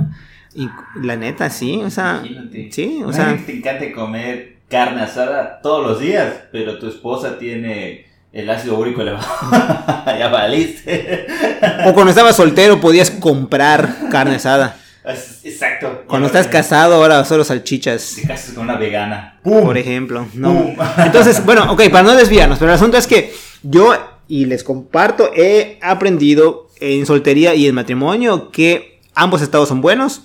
[0.55, 0.69] Y
[1.01, 2.71] la neta, sí, o sea, Imagínate.
[2.71, 8.07] sí, o sea, te encanta comer carne asada todos los días, pero tu esposa tiene
[8.33, 9.25] el ácido úrico elevado.
[10.05, 11.27] ya valiste.
[11.85, 14.77] o cuando estabas soltero podías comprar carne asada.
[15.07, 16.03] Es- Exacto.
[16.07, 19.39] Cuando estás casado ahora solo salchichas, Te casas con una vegana.
[19.43, 19.63] ¡Pum!
[19.63, 20.53] por ejemplo, no.
[20.53, 20.75] ¡Pum!
[21.05, 23.93] Entonces, bueno, ok, para no desviarnos, pero el asunto es que yo,
[24.27, 30.21] y les comparto, he aprendido en soltería y en matrimonio que ambos estados son buenos,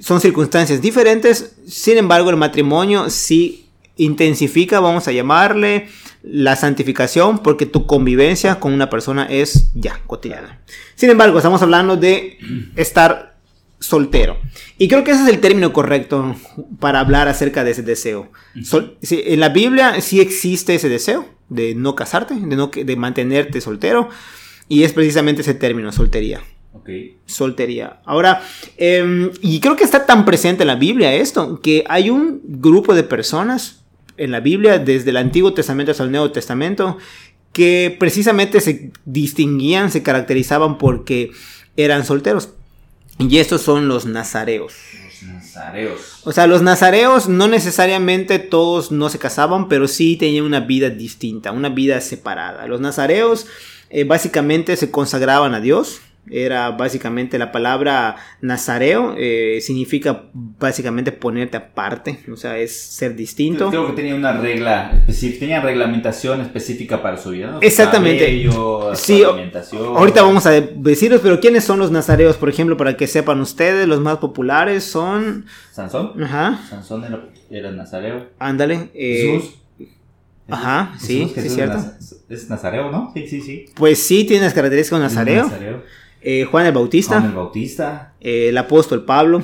[0.00, 5.88] son circunstancias diferentes, sin embargo el matrimonio sí intensifica, vamos a llamarle,
[6.22, 10.60] la santificación porque tu convivencia con una persona es ya cotidiana.
[10.94, 12.38] Sin embargo, estamos hablando de
[12.76, 13.33] estar
[13.78, 14.38] soltero.
[14.78, 16.34] Y creo que ese es el término correcto
[16.80, 18.30] para hablar acerca de ese deseo.
[18.62, 22.96] Sol- sí, en la Biblia sí existe ese deseo de no casarte, de, no, de
[22.96, 24.08] mantenerte soltero.
[24.68, 26.40] Y es precisamente ese término, soltería.
[26.72, 26.88] Ok.
[27.26, 28.00] Soltería.
[28.04, 28.42] Ahora,
[28.78, 32.94] em, y creo que está tan presente en la Biblia esto, que hay un grupo
[32.94, 33.84] de personas
[34.16, 36.98] en la Biblia, desde el Antiguo Testamento hasta el Nuevo Testamento,
[37.52, 41.30] que precisamente se distinguían, se caracterizaban porque
[41.76, 42.50] eran solteros.
[43.18, 44.74] Y estos son los nazareos.
[45.04, 46.00] Los nazareos.
[46.24, 50.90] O sea, los nazareos no necesariamente todos no se casaban, pero sí tenían una vida
[50.90, 52.66] distinta, una vida separada.
[52.66, 53.46] Los nazareos
[53.90, 56.00] eh, básicamente se consagraban a Dios.
[56.30, 63.68] Era básicamente la palabra nazareo, eh, significa básicamente ponerte aparte, o sea, es ser distinto.
[63.68, 67.58] Creo que tenía una regla específica, tenía reglamentación específica para su vida.
[67.60, 68.24] Exactamente.
[68.24, 69.22] cabello, Sí.
[69.22, 72.36] Ahorita vamos a deciros, pero ¿quiénes son los nazareos?
[72.36, 75.44] Por ejemplo, para que sepan ustedes, los más populares son...
[75.72, 76.22] Sansón.
[76.22, 78.28] Ajá, Sansón era, era nazareo.
[78.38, 78.90] ándale.
[78.94, 79.54] eh, Jesús.
[80.48, 81.76] Ajá, sí, Jesús, sí, Jesús cierto.
[81.78, 83.10] naz- Es nazareo, ¿no?
[83.14, 83.64] Sí, sí, sí.
[83.74, 85.44] Pues sí, tiene las características de nazareo.
[85.44, 85.82] Nazareo.
[86.26, 88.14] Eh, Juan el Bautista, Juan el Bautista.
[88.20, 89.42] eh, el apóstol Pablo.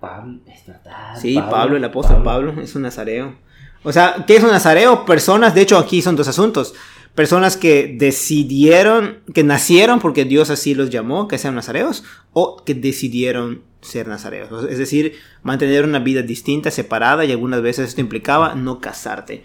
[0.00, 1.14] Pablo, es verdad.
[1.20, 2.54] Sí, Pablo, el apóstol Pablo.
[2.60, 3.34] es un nazareo.
[3.82, 5.04] O sea, ¿qué es un nazareo?
[5.04, 6.74] Personas, de hecho aquí son dos asuntos.
[7.14, 12.02] Personas que decidieron, que nacieron porque Dios así los llamó, que sean nazareos,
[12.32, 14.64] o que decidieron ser nazareos.
[14.68, 19.44] Es decir, mantener una vida distinta, separada, y algunas veces esto implicaba no casarte.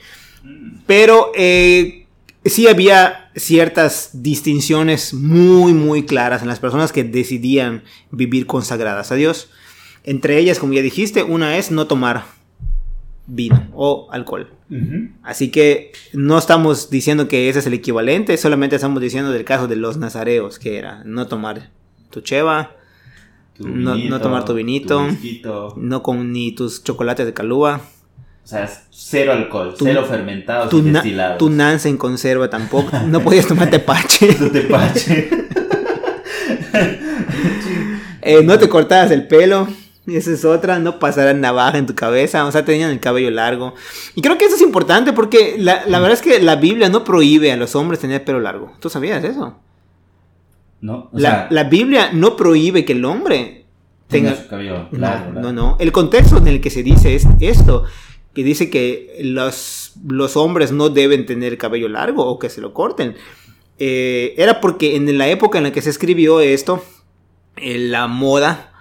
[0.88, 2.01] Pero eh,
[2.46, 9.16] sí había ciertas distinciones muy, muy claras en las personas que decidían vivir consagradas a
[9.16, 9.50] Dios.
[10.04, 12.26] Entre ellas, como ya dijiste, una es no tomar
[13.28, 14.50] vino o alcohol.
[15.24, 19.68] Así que no estamos diciendo que ese es el equivalente, solamente estamos diciendo del caso
[19.68, 21.70] de los nazareos, que era no tomar
[22.10, 22.76] tu cheva,
[23.58, 25.08] Tu No- no tomar tu vinito.
[25.44, 27.82] tu no con ni tus chocolates de calúa,
[28.44, 31.38] O sea, es cero alcohol, Tu- cero fermentados tu, y destilados.
[31.38, 34.34] tu nance en conserva tampoco, no podías tomar tepache.
[34.34, 35.30] Tu tepache.
[38.24, 39.68] Eh, no te cortabas el pelo.
[40.08, 43.74] Esa es otra, no pasará navaja en tu cabeza, o sea, tenían el cabello largo.
[44.16, 47.04] Y creo que eso es importante porque la, la verdad es que la Biblia no
[47.04, 48.74] prohíbe a los hombres tener pelo largo.
[48.80, 49.58] ¿Tú sabías eso?
[50.82, 53.66] No, o La, sea, la Biblia no prohíbe que el hombre
[54.08, 54.44] tenga tenga...
[54.44, 55.40] su cabello No, largo.
[55.40, 55.78] no, no.
[55.80, 57.84] El contexto en el que se dice es esto,
[58.34, 62.74] que dice que los, los hombres no deben tener cabello largo o que se lo
[62.74, 63.16] corten.
[63.78, 66.84] eh, era porque en la época en la que se escribió esto,
[67.58, 68.72] eh, la moda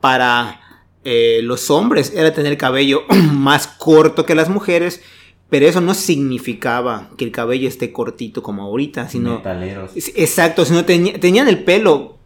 [0.00, 0.60] para
[1.04, 5.00] eh, los hombres era tener el cabello más corto que las mujeres,
[5.48, 9.36] pero eso no significaba que el cabello esté cortito como ahorita, sino...
[9.36, 9.92] Metaleros.
[10.14, 12.18] Exacto, sino tenía- tenían el pelo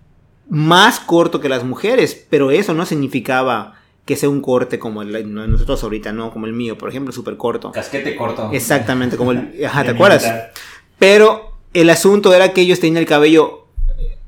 [0.49, 5.13] más corto que las mujeres, pero eso no significaba que sea un corte como el
[5.13, 7.71] de nosotros ahorita, no como el mío, por ejemplo, súper corto.
[7.73, 8.51] Casquete corto.
[8.53, 9.55] Exactamente, como el...
[9.67, 10.51] Ajá, ¿te acuerdas?
[10.99, 13.67] Pero el asunto era que ellos tenían el cabello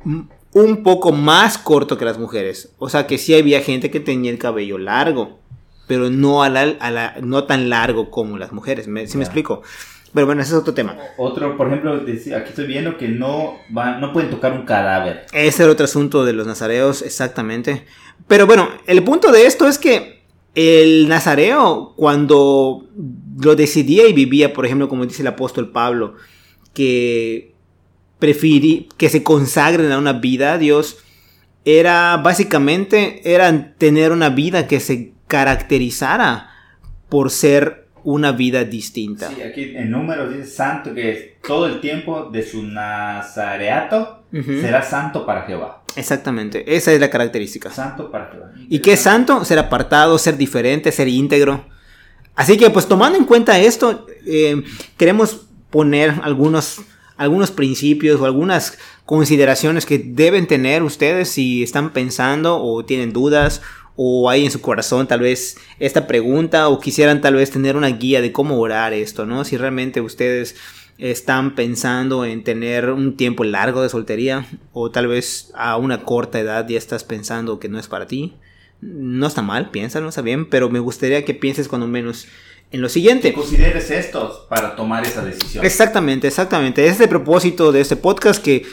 [0.04, 0.20] mm,
[0.52, 2.72] un poco más corto que las mujeres.
[2.78, 5.38] O sea que sí había gente que tenía el cabello largo,
[5.88, 8.86] pero no, a la, a la- no tan largo como las mujeres.
[8.88, 9.62] ¿Me, ¿Sí me explico?
[10.14, 10.96] Pero bueno, ese es otro tema.
[11.16, 15.26] Otro, por ejemplo, aquí estoy viendo que no, van, no pueden tocar un cadáver.
[15.32, 17.84] Ese era otro asunto de los nazareos, exactamente.
[18.28, 20.22] Pero bueno, el punto de esto es que
[20.54, 22.86] el nazareo, cuando
[23.42, 26.14] lo decidía y vivía, por ejemplo, como dice el apóstol Pablo,
[26.72, 27.54] que
[28.20, 30.98] prefirí que se consagren a una vida a Dios,
[31.64, 36.50] era básicamente era tener una vida que se caracterizara
[37.08, 39.30] por ser una vida distinta.
[39.30, 44.82] Sí, aquí en números dice santo, que es todo el tiempo de su nazareato será
[44.82, 45.82] santo para Jehová.
[45.96, 47.70] Exactamente, esa es la característica.
[47.70, 48.52] Santo para Jehová.
[48.68, 49.44] ¿Y qué es santo?
[49.44, 51.64] Ser apartado, ser diferente, ser íntegro.
[52.34, 54.62] Así que pues tomando en cuenta esto, eh,
[54.96, 56.82] queremos poner algunos,
[57.16, 63.62] algunos principios o algunas consideraciones que deben tener ustedes si están pensando o tienen dudas
[63.96, 67.88] o hay en su corazón tal vez esta pregunta o quisieran tal vez tener una
[67.88, 69.44] guía de cómo orar esto, ¿no?
[69.44, 70.56] Si realmente ustedes
[70.98, 76.38] están pensando en tener un tiempo largo de soltería o tal vez a una corta
[76.40, 78.34] edad ya estás pensando que no es para ti.
[78.80, 82.26] No está mal, piénsalo, está bien, pero me gustaría que pienses cuando menos
[82.70, 83.32] en lo Que siguiente.
[83.32, 85.64] consideres estos para tomar esa decisión.
[85.64, 86.84] Exactamente, exactamente.
[86.84, 88.66] Ese es el propósito de este podcast que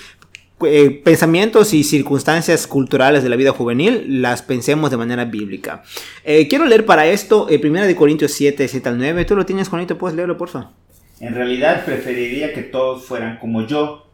[0.65, 5.83] eh, pensamientos y circunstancias culturales de la vida juvenil las pensemos de manera bíblica.
[6.23, 9.25] Eh, quiero leer para esto eh, 1 de Corintios 7, 7 al 9.
[9.25, 9.97] ¿Tú lo tienes, Juanito?
[9.97, 10.69] ¿Puedes leerlo, por favor?
[11.19, 14.07] En realidad preferiría que todos fueran como yo.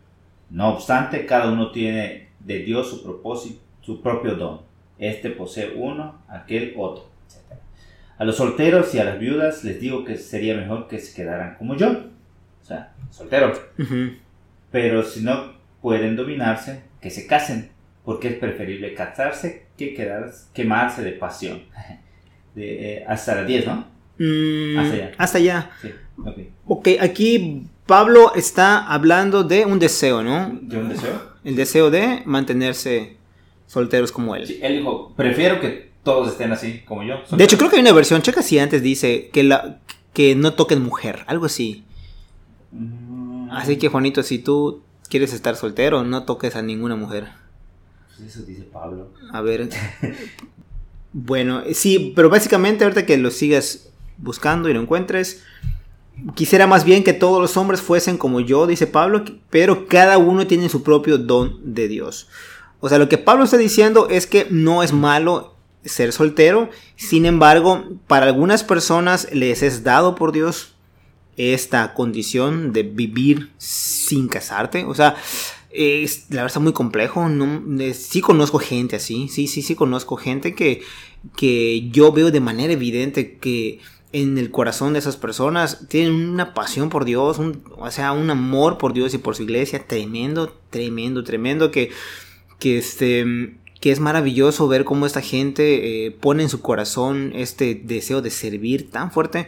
[0.50, 4.62] No obstante, cada uno tiene de Dios su propósito, su propio don.
[5.00, 7.60] Este posee uno, aquel otro, etc.
[8.18, 11.56] A los solteros y a las viudas les digo que sería mejor que se quedaran
[11.58, 11.90] como yo.
[12.62, 13.60] O sea, solteros.
[13.78, 14.14] Ujú.
[14.72, 15.57] Pero si no
[15.88, 17.69] pueden dominarse, que se casen,
[18.04, 21.62] porque es preferible casarse que quedar, quemarse de pasión.
[22.56, 23.88] De, eh, hasta las 10, ¿no?
[24.17, 25.12] Mm, Hasta allá.
[25.17, 25.69] hasta allá.
[25.82, 25.89] Sí,
[26.26, 26.38] ok.
[26.65, 30.60] Ok, aquí Pablo está hablando de un deseo, ¿no?
[30.63, 31.21] ¿Yo un deseo?
[31.45, 33.15] El deseo de mantenerse
[33.65, 34.45] solteros como él.
[34.45, 37.21] Sí, él dijo, prefiero que todos estén así como yo.
[37.32, 39.80] De hecho, creo que hay una versión, checa si antes dice que, la,
[40.12, 41.86] que no toquen mujer, algo así.
[42.73, 47.30] Mm, Así que, Juanito, si tú quieres estar soltero, no toques a ninguna mujer.
[48.15, 49.10] pues eso dice Pablo.
[49.32, 49.70] A ver.
[51.13, 55.43] bueno, sí, pero básicamente ahorita que lo sigas buscando y lo encuentres,
[56.36, 60.48] quisiera más bien que todos los hombres fuesen como yo, dice Pablo, pero cada uno
[60.48, 62.28] tiene su propio don de Dios.
[62.80, 67.26] O sea, lo que Pablo está diciendo es que no es malo ser soltero, sin
[67.26, 70.77] embargo, para algunas personas les es dado por Dios
[71.38, 74.84] esta condición de vivir sin casarte.
[74.86, 75.15] O sea,
[75.69, 77.30] es la verdad está muy complejo.
[77.30, 79.30] No, eh, sí conozco gente así.
[79.30, 80.82] Sí, sí, sí conozco gente que,
[81.36, 83.80] que yo veo de manera evidente que
[84.13, 88.30] en el corazón de esas personas tienen una pasión por Dios, un, o sea, un
[88.30, 91.91] amor por Dios y por su iglesia tremendo, tremendo, tremendo que,
[92.60, 97.76] que este que es maravilloso ver cómo esta gente eh, pone en su corazón este
[97.76, 99.47] deseo de servir tan fuerte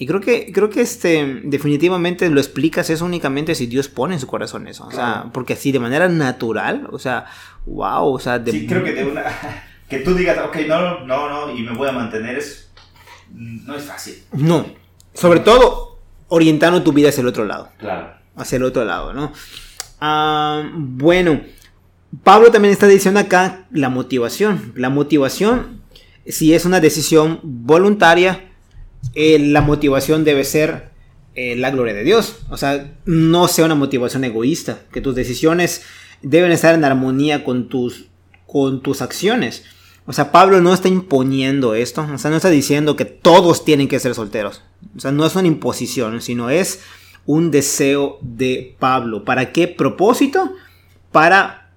[0.00, 4.20] y creo que, creo que este, definitivamente lo explicas eso únicamente si Dios pone en
[4.20, 4.86] su corazón eso.
[4.86, 5.30] O sea, Claro.
[5.34, 7.26] porque así de manera natural, o sea,
[7.66, 8.50] wow, o sea, de...
[8.50, 9.22] Sí, creo que de una...
[9.90, 12.70] Que tú digas, ok, no, no, no, y me voy a mantener es...
[13.32, 14.14] No es fácil.
[14.32, 14.64] No,
[15.12, 18.14] sobre todo orientando tu vida hacia el otro lado, Claro.
[18.36, 19.32] hacia el otro lado, ¿no?
[20.00, 21.40] Ah, bueno,
[22.24, 24.72] Pablo también está diciendo acá la motivación.
[24.76, 25.82] La motivación,
[26.26, 28.49] si es una decisión voluntaria,
[29.14, 30.90] eh, la motivación debe ser
[31.34, 32.40] eh, la gloria de Dios.
[32.50, 35.82] O sea, no sea una motivación egoísta, que tus decisiones
[36.22, 38.06] deben estar en armonía con tus,
[38.46, 39.64] con tus acciones.
[40.06, 43.86] O sea, Pablo no está imponiendo esto, o sea, no está diciendo que todos tienen
[43.86, 44.62] que ser solteros.
[44.96, 46.82] O sea, no es una imposición, sino es
[47.26, 49.24] un deseo de Pablo.
[49.24, 50.52] ¿Para qué propósito?
[51.12, 51.70] Para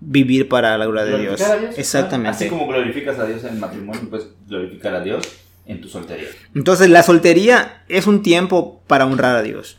[0.00, 1.36] vivir para la gloria de Dios.
[1.36, 1.78] Glorificar a Dios.
[1.78, 2.30] Exactamente.
[2.30, 6.28] Así como glorificas a Dios en el matrimonio, puedes glorificar a Dios en tu soltería.
[6.54, 9.78] Entonces la soltería es un tiempo para honrar a Dios.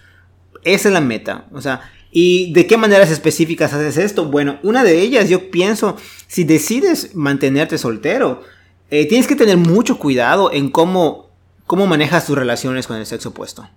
[0.63, 1.45] Esa es la meta.
[1.52, 4.26] O sea, ¿Y de qué maneras específicas haces esto?
[4.26, 5.97] Bueno, una de ellas yo pienso,
[6.28, 8.41] si decides mantenerte soltero,
[8.89, 11.30] eh, tienes que tener mucho cuidado en cómo,
[11.65, 13.69] cómo manejas tus relaciones con el sexo opuesto.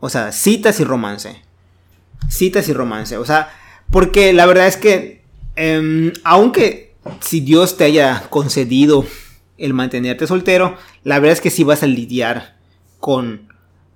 [0.00, 1.42] O sea, citas y romance.
[2.28, 3.16] Citas y romance.
[3.16, 3.50] O sea,
[3.90, 5.22] porque la verdad es que,
[5.56, 9.06] em, aunque si Dios te haya concedido
[9.58, 12.56] el mantenerte soltero, la verdad es que sí vas a lidiar
[13.00, 13.52] con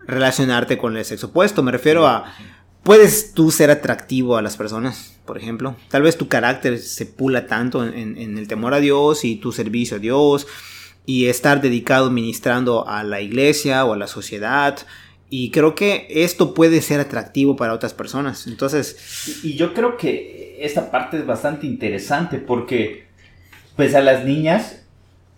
[0.07, 1.63] relacionarte con el sexo opuesto.
[1.63, 2.35] Me refiero a,
[2.83, 5.77] puedes tú ser atractivo a las personas, por ejemplo.
[5.89, 9.53] Tal vez tu carácter se pula tanto en, en el temor a Dios y tu
[9.53, 10.47] servicio a Dios
[11.07, 14.79] y estar dedicado ministrando a la iglesia o a la sociedad
[15.35, 18.47] y creo que esto puede ser atractivo para otras personas.
[18.47, 19.41] Entonces...
[19.43, 23.07] Y, yo creo que esta parte es bastante interesante porque,
[23.75, 24.82] pues a las niñas,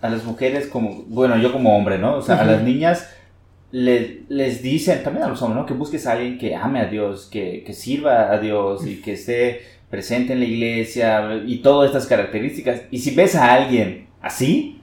[0.05, 2.17] a las mujeres como, bueno, yo como hombre, ¿no?
[2.17, 3.09] O sea, a las niñas
[3.73, 5.67] les dicen, también a los hombres, ¿no?
[5.67, 9.15] Que busques a alguien que ame a Dios, que, que sirva a Dios y que
[9.15, 12.83] esté presente en la iglesia y todas estas características.
[12.91, 14.83] Y si ves a alguien así,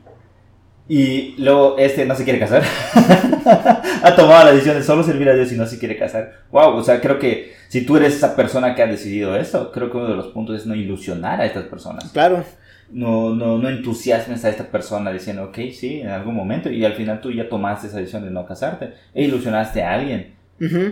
[0.89, 2.63] y luego este no se quiere casar.
[4.03, 6.31] ha tomado la decisión de solo servir a Dios y no se quiere casar.
[6.51, 9.91] Wow, o sea, creo que si tú eres esa persona que ha decidido esto, creo
[9.91, 12.11] que uno de los puntos es no ilusionar a estas personas.
[12.11, 12.43] Claro.
[12.91, 16.69] No, no, no entusiasmes a esta persona diciendo, ok, sí, en algún momento.
[16.69, 18.93] Y al final tú ya tomaste esa decisión de no casarte.
[19.13, 20.33] E ilusionaste a alguien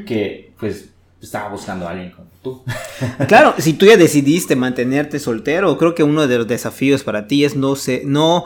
[0.05, 0.89] que, pues,
[1.21, 2.63] estaba buscando a alguien como tú.
[3.27, 7.43] claro, si tú ya decidiste mantenerte soltero, creo que uno de los desafíos para ti
[7.43, 8.45] es no, se, no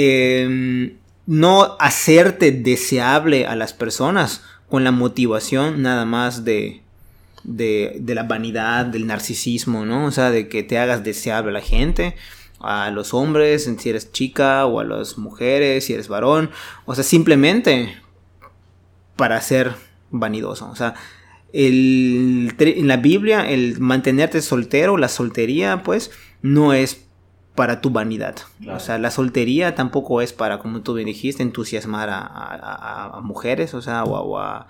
[0.00, 6.82] Em, no hacerte deseable a las personas con la motivación nada más de,
[7.42, 10.04] de, la vanidad, del narcisismo, ¿no?
[10.06, 12.14] O sea, de que te hagas deseable a la gente,
[12.60, 16.50] a los hombres, si eres chica, o a las mujeres, si eres varón,
[16.84, 17.96] o sea, simplemente
[19.16, 19.74] para ser
[20.10, 20.94] vanidoso, o sea,
[21.52, 26.10] el, en la Biblia el mantenerte soltero, la soltería, pues,
[26.42, 27.08] no es
[27.54, 28.36] para tu vanidad.
[28.70, 33.82] O sea, la soltería tampoco es para, como tú bien dijiste, entusiasmar a, mujeres, o
[33.82, 34.68] sea, o, a,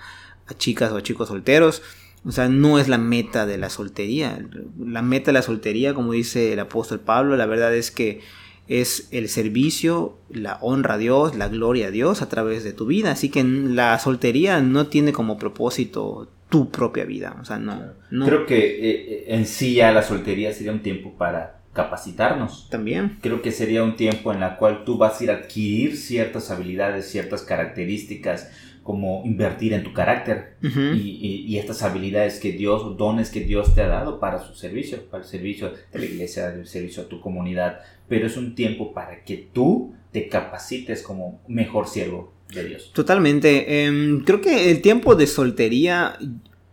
[0.57, 1.83] chicas o chicos solteros.
[2.29, 4.38] O sea, no es la meta de la soltería.
[4.79, 8.21] La meta de la soltería, como dice el apóstol Pablo, la verdad es que
[8.69, 12.85] es el servicio, la honra a Dios, la gloria a Dios a través de tu
[12.85, 13.12] vida.
[13.12, 17.35] Así que la soltería no tiene como propósito tu propia vida.
[17.41, 17.95] O sea, no.
[18.27, 22.69] Creo que eh, eh, en sí ya la soltería sería un tiempo para capacitarnos.
[22.69, 23.19] También.
[23.23, 26.51] Creo que sería un tiempo en la cual tú vas a ir a adquirir ciertas
[26.51, 28.51] habilidades, ciertas características,
[28.88, 33.87] como invertir en tu carácter y, estas habilidades que Dios, dones que Dios te ha
[33.87, 37.81] dado para su servicio, para el servicio de la iglesia, el servicio a tu comunidad.
[38.09, 42.90] Pero es un tiempo para que tú te capacites como mejor siervo de Dios.
[42.94, 43.85] Totalmente.
[43.85, 46.16] Em, creo que el tiempo de soltería,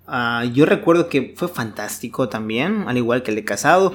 [0.08, 3.92] ah, yo recuerdo que fue fantástico también, al igual que el de casado.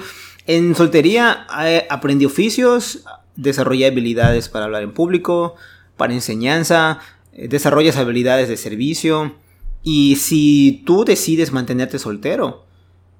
[0.46, 3.02] En soltería eh, aprendí oficios,
[3.34, 5.56] desarrollé habilidades para hablar en público,
[5.96, 7.00] para enseñanza,
[7.32, 9.34] desarrollas habilidades de servicio.
[9.82, 12.64] Y si tú decides mantenerte soltero,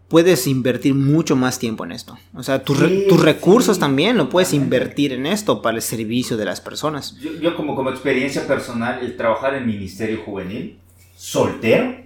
[0.08, 2.18] puedes invertir mucho más tiempo en esto.
[2.34, 2.78] O sea, tus
[3.22, 7.16] recursos también lo puedes invertir en esto para el servicio de las personas.
[7.40, 10.78] Yo, como, como experiencia personal, el trabajar en ministerio juvenil,
[11.16, 11.96] soltero,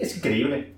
[0.00, 0.74] es increíble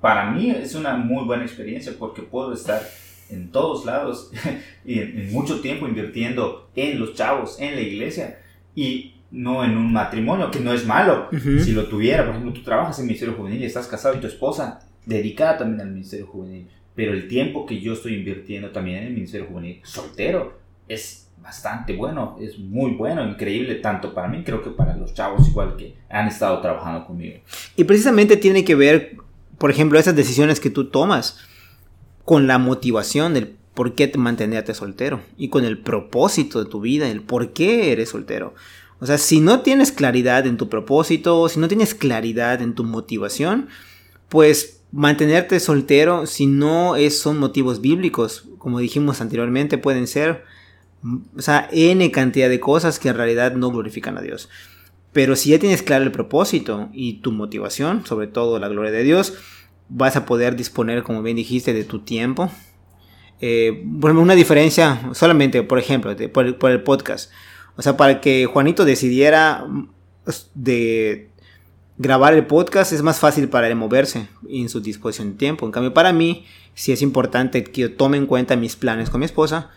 [0.00, 2.82] para mí es una muy buena experiencia porque puedo estar
[3.30, 4.30] en todos lados
[4.84, 8.40] y en, mucho tiempo invirtiendo en los chavos, en la iglesia
[8.74, 11.28] y no en un matrimonio, que no es malo.
[11.30, 14.20] Si lo tuviera, por ejemplo, tú trabajas en el Ministerio Juvenil y estás casado y
[14.20, 18.98] tu esposa dedicada también al Ministerio Juvenil, pero el tiempo que yo estoy invirtiendo también
[18.98, 24.42] en el Ministerio Juvenil soltero es bastante bueno, es muy bueno, increíble, tanto para mí,
[24.44, 27.38] creo que para los chavos igual que han estado trabajando conmigo.
[27.76, 29.16] Y precisamente tiene que ver
[29.58, 31.38] por ejemplo, esas decisiones que tú tomas
[32.24, 37.08] con la motivación del por qué mantenerte soltero y con el propósito de tu vida,
[37.08, 38.54] el por qué eres soltero.
[39.00, 42.84] O sea, si no tienes claridad en tu propósito, si no tienes claridad en tu
[42.84, 43.68] motivación,
[44.28, 50.44] pues mantenerte soltero, si no es, son motivos bíblicos, como dijimos anteriormente, pueden ser,
[51.36, 54.48] o sea, n cantidad de cosas que en realidad no glorifican a Dios.
[55.12, 59.04] Pero si ya tienes claro el propósito y tu motivación, sobre todo la gloria de
[59.04, 59.34] Dios,
[59.88, 62.50] vas a poder disponer, como bien dijiste, de tu tiempo.
[63.40, 67.30] Eh, una diferencia solamente, por ejemplo, por, el, podcast.
[67.78, 69.64] O sea, para que Juanito decidiera
[70.24, 71.30] pues, de
[71.96, 75.64] grabar el podcast es más fácil para él moverse en su disposición de tiempo.
[75.64, 79.20] En cambio, para mí, sí es importante que yo tome en cuenta mis planes con
[79.20, 79.70] mi esposa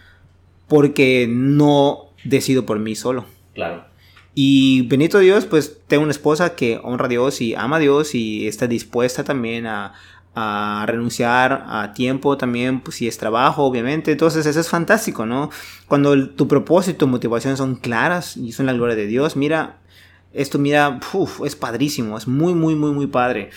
[0.68, 3.26] porque no decido por mí solo.
[3.54, 3.86] Claro.
[4.34, 8.16] Y bendito Dios, pues tengo una esposa que honra a Dios y ama a Dios
[8.16, 9.94] y está dispuesta también a,
[10.34, 14.12] a renunciar a tiempo también, pues si es trabajo, obviamente.
[14.12, 15.50] Entonces eso es fantástico, ¿no?
[15.88, 19.80] Cuando tu propósito tu motivación son claras y son la gloria de Dios, mira,
[20.34, 21.00] esto mira,
[21.46, 23.50] es padrísimo, es muy, muy, muy, muy padre.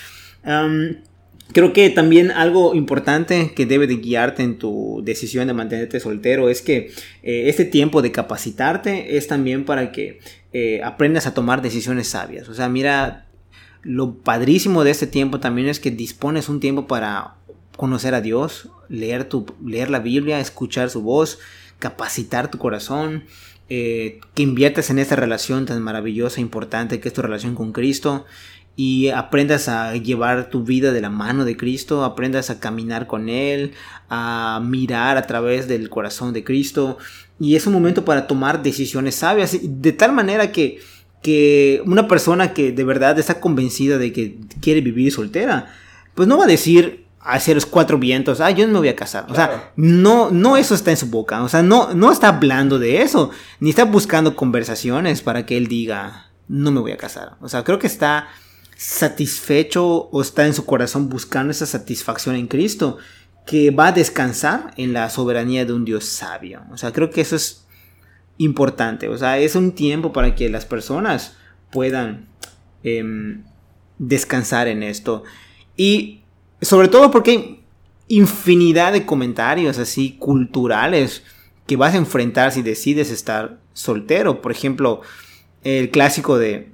[1.53, 6.49] creo que también algo importante que debe de guiarte en tu decisión de mantenerte soltero
[6.49, 6.91] es que
[7.23, 10.19] eh, este tiempo de capacitarte es también para que
[10.53, 12.49] eh, aprendas a tomar decisiones sabias.
[12.49, 13.27] O sea, mira,
[13.85, 17.37] lo padrísimo de este tiempo también es que dispones un tiempo para
[17.77, 21.39] conocer a Dios, leer, tu, leer la Biblia, escuchar su voz,
[21.79, 23.25] capacitar tu corazón,
[23.69, 27.73] eh, que inviertas en esta relación tan maravillosa e importante que es tu relación con
[27.73, 28.25] Cristo
[28.77, 33.29] y aprendas a llevar tu vida de la mano de Cristo, aprendas a caminar con
[33.29, 33.73] Él,
[34.09, 36.99] a mirar a través del corazón de Cristo
[37.39, 40.81] y es un momento para tomar decisiones sabias de tal manera que
[41.25, 45.75] que una persona que de verdad está convencida de que quiere vivir soltera,
[46.15, 48.95] pues no va a decir hacia los cuatro vientos, ah, yo no me voy a
[48.95, 49.25] casar.
[49.31, 51.43] O sea, no, no eso está en su boca.
[51.43, 53.31] O sea, no, no está hablando de eso.
[53.59, 57.39] Ni está buscando conversaciones para que él diga, no me voy a casar.
[57.41, 58.29] O sea, creo que está
[58.77, 62.99] satisfecho o está en su corazón buscando esa satisfacción en Cristo
[63.47, 66.65] que va a descansar en la soberanía de un Dios sabio.
[66.71, 67.64] O sea, creo que eso es
[68.39, 69.09] importante.
[69.09, 71.37] O sea, es un tiempo para que las personas
[71.71, 72.29] puedan
[72.83, 73.45] em,
[73.99, 75.25] descansar en esto.
[75.77, 76.23] Y
[76.61, 77.65] sobre todo porque hay
[78.09, 81.23] infinidad de comentarios así culturales
[81.67, 84.43] que vas a enfrentar si decides estar soltero.
[84.43, 85.01] Por ejemplo,
[85.63, 86.71] el clásico de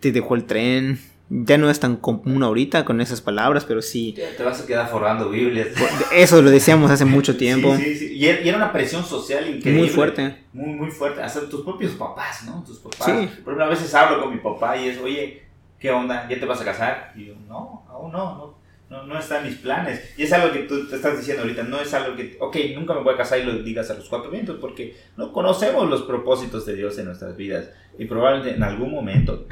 [0.00, 1.00] te dejó el tren,
[1.30, 4.14] ya no es tan común ahorita con esas palabras, pero sí.
[4.36, 5.68] te vas a quedar forrando Biblias.
[6.12, 7.74] Eso lo decíamos hace mucho tiempo.
[7.76, 8.14] Sí, sí, sí.
[8.14, 9.80] Y era una presión social increíble.
[9.80, 10.36] Muy fuerte.
[10.52, 11.22] Muy, muy fuerte.
[11.22, 12.62] Hasta tus propios papás, ¿no?
[12.64, 13.06] Tus papás.
[13.06, 13.42] Sí.
[13.42, 15.42] Por una veces hablo con mi papá y es, oye,
[15.78, 16.28] ¿qué onda?
[16.28, 17.12] ¿Ya te vas a casar?
[17.16, 18.64] Y yo, no, aún no, no.
[18.90, 20.12] No, no está en mis planes.
[20.16, 22.92] Y es algo que tú te estás diciendo ahorita, no es algo que, ok, nunca
[22.92, 26.02] me voy a casar y lo digas a los cuatro vientos, porque no conocemos los
[26.02, 27.70] propósitos de Dios en nuestras vidas.
[27.98, 29.46] Y probablemente en algún momento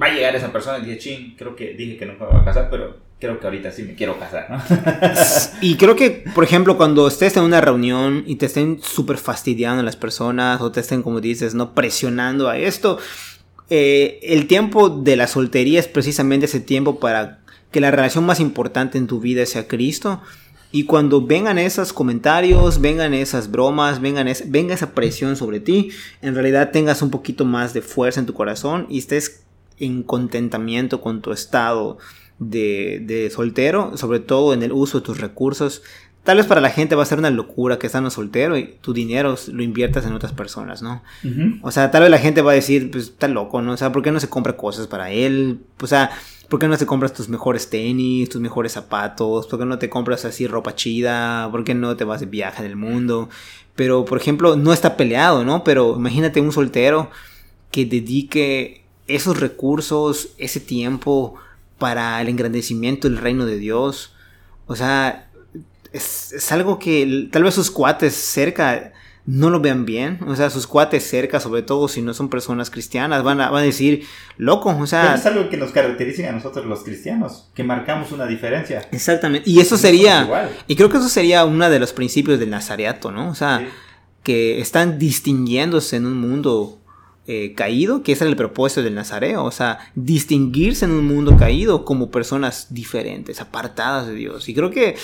[0.00, 2.40] va a llegar esa persona y dice, ching, creo que dije que no me voy
[2.40, 4.62] a casar, pero creo que ahorita sí me quiero casar, ¿no?
[5.60, 9.82] y creo que, por ejemplo, cuando estés en una reunión y te estén súper fastidiando
[9.82, 12.98] las personas o te estén, como dices, no presionando a esto,
[13.70, 17.40] eh, el tiempo de la soltería es precisamente ese tiempo para
[17.70, 20.20] que la relación más importante en tu vida sea Cristo.
[20.70, 25.90] Y cuando vengan esos comentarios, vengan esas bromas, vengan venga esa presión sobre ti,
[26.20, 29.43] en realidad tengas un poquito más de fuerza en tu corazón y estés
[29.78, 31.98] en contentamiento con tu estado
[32.38, 35.82] de, soltero, sobre todo en el uso de tus recursos.
[36.22, 38.94] Tal vez para la gente va a ser una locura que estás soltero y tu
[38.94, 41.02] dinero lo inviertas en otras personas, ¿no?
[41.60, 43.72] O sea, tal vez la gente va a decir, pues está loco, ¿no?
[43.72, 45.60] O sea, ¿por qué no se compra cosas para él?
[45.82, 46.10] O sea,
[46.48, 49.46] ¿por qué no te compras tus mejores tenis, tus mejores zapatos?
[49.46, 51.48] ¿Por qué no te compras así ropa chida?
[51.50, 53.28] ¿Por qué no te vas de viaje en el mundo?
[53.76, 55.62] Pero, por ejemplo, no está peleado, ¿no?
[55.62, 57.10] Pero imagínate un soltero
[57.70, 61.34] que dedique esos recursos, ese tiempo
[61.78, 64.14] para el engrandecimiento del reino de Dios.
[64.66, 65.28] O sea,
[65.92, 68.92] es, algo que tal vez sus cuates cerca
[69.26, 70.18] no lo vean bien.
[70.26, 73.62] O sea, sus cuates cerca, sobre todo si no son personas cristianas, van a, van
[73.62, 74.04] a decir,
[74.36, 75.14] loco, o sea...
[75.14, 78.86] es algo que nos caracteriza a nosotros los cristianos, que marcamos una diferencia.
[78.92, 79.48] Exactamente.
[79.48, 80.50] Y eso sería...
[80.66, 83.30] Y creo que eso sería uno de los principios del nazareato, ¿no?
[83.30, 83.66] O sea,
[84.22, 86.80] que están distinguiéndose en un mundo
[87.26, 91.36] eh, caído, que ese era el propósito del Nazareo, o sea, distinguirse en un mundo
[91.38, 94.48] caído como personas diferentes, apartadas de Dios.
[94.48, 94.96] Y creo que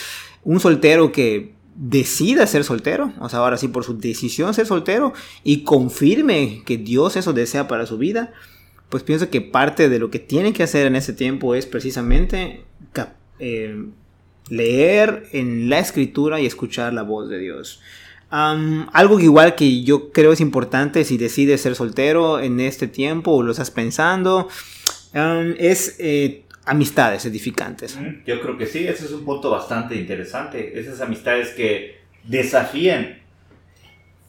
[0.45, 5.15] un soltero que decida ser soltero, o sea, ahora sí por su decisión ser soltero
[5.45, 8.35] y confirme que Dios eso desea para su vida,
[8.91, 12.65] pues pienso que parte de lo que tiene que hacer en ese tiempo es precisamente
[13.39, 13.87] eh,
[14.51, 17.81] leer en la escritura y escuchar la voz de Dios
[18.31, 23.43] algo igual que yo creo es importante si decides ser soltero en este tiempo o
[23.43, 24.49] lo estás pensando,
[25.59, 27.99] es eh, amistades edificantes.
[28.27, 30.79] Yo creo que sí, ese es un punto bastante interesante.
[30.79, 33.19] Esas amistades que desafían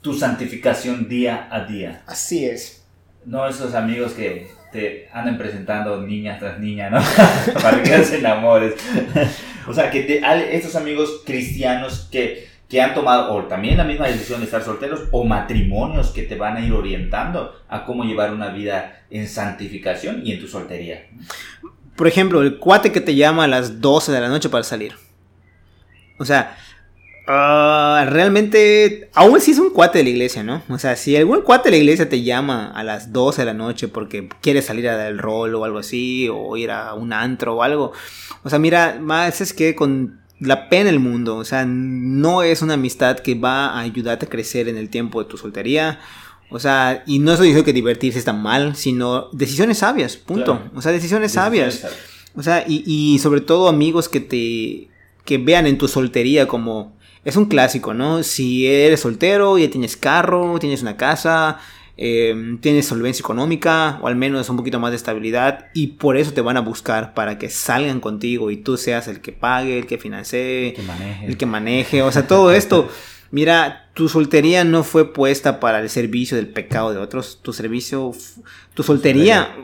[0.01, 2.03] tu santificación día a día.
[2.07, 2.83] Así es.
[3.25, 6.99] No esos amigos que te andan presentando niña tras niña, ¿no?
[7.61, 8.73] Para que se enamores.
[9.67, 10.21] o sea, que
[10.51, 15.01] estos amigos cristianos que que han tomado o también la misma decisión de estar solteros
[15.11, 20.21] o matrimonios que te van a ir orientando a cómo llevar una vida en santificación
[20.25, 21.05] y en tu soltería.
[21.97, 24.93] Por ejemplo, el cuate que te llama a las 12 de la noche para salir.
[26.17, 26.55] O sea,
[27.27, 30.63] Ah, realmente, aún si es un cuate de la iglesia, ¿no?
[30.69, 33.53] O sea, si algún cuate de la iglesia te llama a las 12 de la
[33.53, 37.13] noche porque quiere salir a dar el rol o algo así, o ir a un
[37.13, 37.93] antro o algo.
[38.43, 42.63] O sea, mira, más es que con la pena el mundo, o sea, no es
[42.63, 45.99] una amistad que va a ayudarte a crecer en el tiempo de tu soltería.
[46.49, 50.59] O sea, y no estoy diciendo que divertirse está mal, sino decisiones sabias, punto.
[50.75, 51.87] O sea, decisiones, sabias.
[52.35, 54.89] O sea, y, y sobre todo amigos que te
[55.25, 58.23] que vean en tu soltería como es un clásico, ¿no?
[58.23, 61.59] Si eres soltero, ya tienes carro, tienes una casa,
[61.97, 66.33] em, tienes solvencia económica o al menos un poquito más de estabilidad y por eso
[66.33, 69.85] te van a buscar para que salgan contigo y tú seas el que pague, el
[69.85, 72.01] que financie, el que maneje, el que maneje.
[72.01, 72.89] o sea, todo esto.
[73.31, 78.11] Mira, tu soltería no fue puesta para el servicio del pecado de otros, tu servicio,
[78.73, 79.55] tu soltería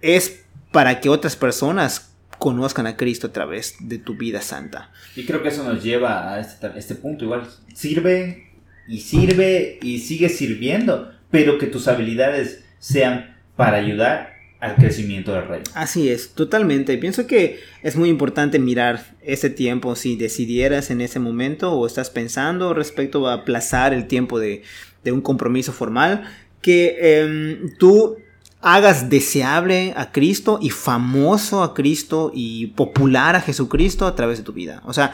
[0.00, 4.90] es para que otras personas conozcan a Cristo a través de tu vida santa.
[5.14, 7.24] Y creo que eso nos lleva a este, este punto.
[7.24, 8.50] Igual sirve
[8.88, 15.48] y sirve y sigue sirviendo, pero que tus habilidades sean para ayudar al crecimiento del
[15.48, 15.64] reino.
[15.74, 16.96] Así es, totalmente.
[16.98, 22.10] Pienso que es muy importante mirar ese tiempo si decidieras en ese momento o estás
[22.10, 24.62] pensando respecto a aplazar el tiempo de,
[25.06, 26.22] un compromiso formal,
[26.60, 28.18] que em, tú
[28.60, 34.44] hagas deseable a Cristo y famoso a Cristo y popular a Jesucristo a través de
[34.44, 34.80] tu vida.
[34.84, 35.12] O sea,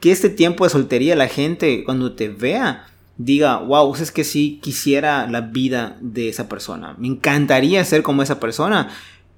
[0.00, 2.86] que este tiempo de soltería la gente cuando te vea
[3.24, 6.96] diga, wow, es que sí quisiera la vida de esa persona.
[6.98, 8.88] Me encantaría ser como esa persona,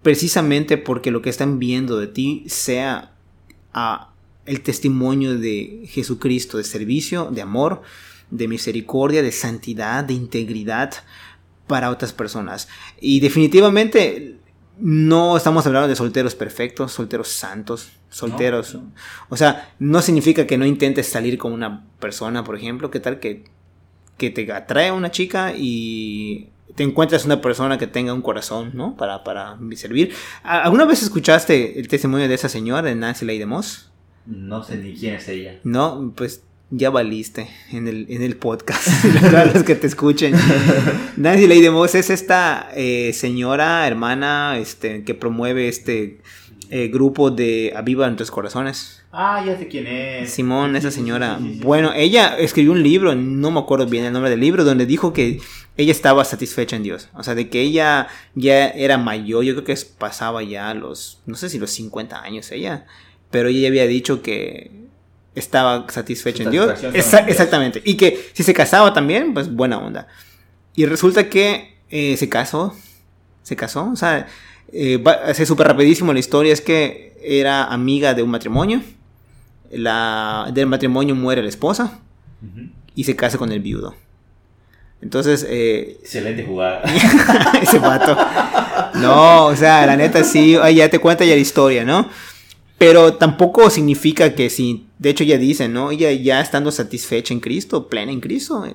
[0.02, 3.16] precisamente porque lo que están viendo de ti sea
[3.74, 4.12] ah,
[4.46, 7.82] el testimonio de Jesucristo, de servicio, de amor,
[8.30, 10.92] de misericordia, de santidad, de integridad
[11.66, 12.68] para otras personas.
[13.00, 14.36] Y definitivamente
[14.78, 18.78] no estamos hablando de solteros perfectos, solteros santos, solteros.
[19.28, 22.88] O sea, no significa que no intentes salir con una persona, por ejemplo.
[22.88, 23.44] ¿Qué tal que,
[24.22, 28.96] que te atrae una chica y te encuentras una persona que tenga un corazón, ¿no?
[28.96, 30.14] Para, para servir.
[30.44, 33.90] ¿Alguna vez escuchaste el testimonio de esa señora, de Nancy Ley de Moss?
[34.26, 35.58] No sé ni quién es ella.
[35.64, 38.86] No, pues ya valiste en el, en el podcast,
[39.54, 40.34] los que te escuchen.
[41.16, 46.20] Nancy Ley de Moss es esta eh, señora, hermana, este, que promueve este
[46.74, 49.02] eh, grupo de Aviva en tus corazones.
[49.12, 50.30] Ah, ya sé quién es.
[50.30, 51.38] Simón, esa señora.
[51.38, 55.12] bueno, ella escribió un libro, no me acuerdo bien el nombre del libro, donde dijo
[55.12, 55.38] que
[55.76, 57.10] ella estaba satisfecha en Dios.
[57.12, 61.34] O sea, de que ella ya era mayor, yo creo que pasaba ya los, no
[61.34, 62.86] sé si los 50 años ella,
[63.30, 64.70] pero ella había dicho que
[65.34, 66.82] estaba satisfecho en Dios.
[66.94, 67.82] exactamente.
[67.84, 70.08] Y que si se casaba también, pues buena onda.
[70.74, 72.74] Y resulta que eh, se casó.
[73.42, 73.90] Se casó.
[73.90, 74.26] O sea,
[74.72, 76.52] eh, súper rapidísimo la historia.
[76.52, 78.82] Es que era amiga de un matrimonio.
[79.70, 82.00] La, del matrimonio muere la esposa.
[82.94, 83.94] Y se casa con el viudo.
[85.00, 85.46] Entonces.
[85.48, 86.82] Eh, Excelente jugada.
[87.62, 88.16] ese pato.
[88.98, 90.56] No, o sea, la neta sí.
[90.74, 92.08] ya te cuenta ya la historia, ¿no?
[92.78, 95.92] Pero tampoco significa que si, de hecho ella dice, ¿no?
[95.92, 98.66] Ella ya estando satisfecha en Cristo, plena en Cristo,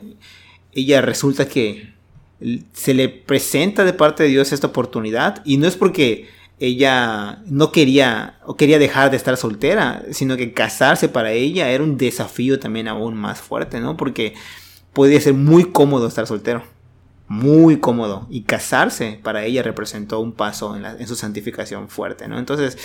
[0.72, 1.97] ella resulta que
[2.74, 6.30] se le presenta de parte de Dios esta oportunidad y no es porque
[6.60, 11.84] ella no quería o quería dejar de estar soltera, sino que casarse para ella era
[11.84, 13.98] un desafío también aún más fuerte, ¿no?
[13.98, 14.34] Porque
[14.94, 16.64] podía ser muy cómodo estar soltero
[17.28, 22.40] muy cómodo y casarse para ella representó un paso en, su santificación fuerte, ¿no?
[22.40, 22.78] Entonces,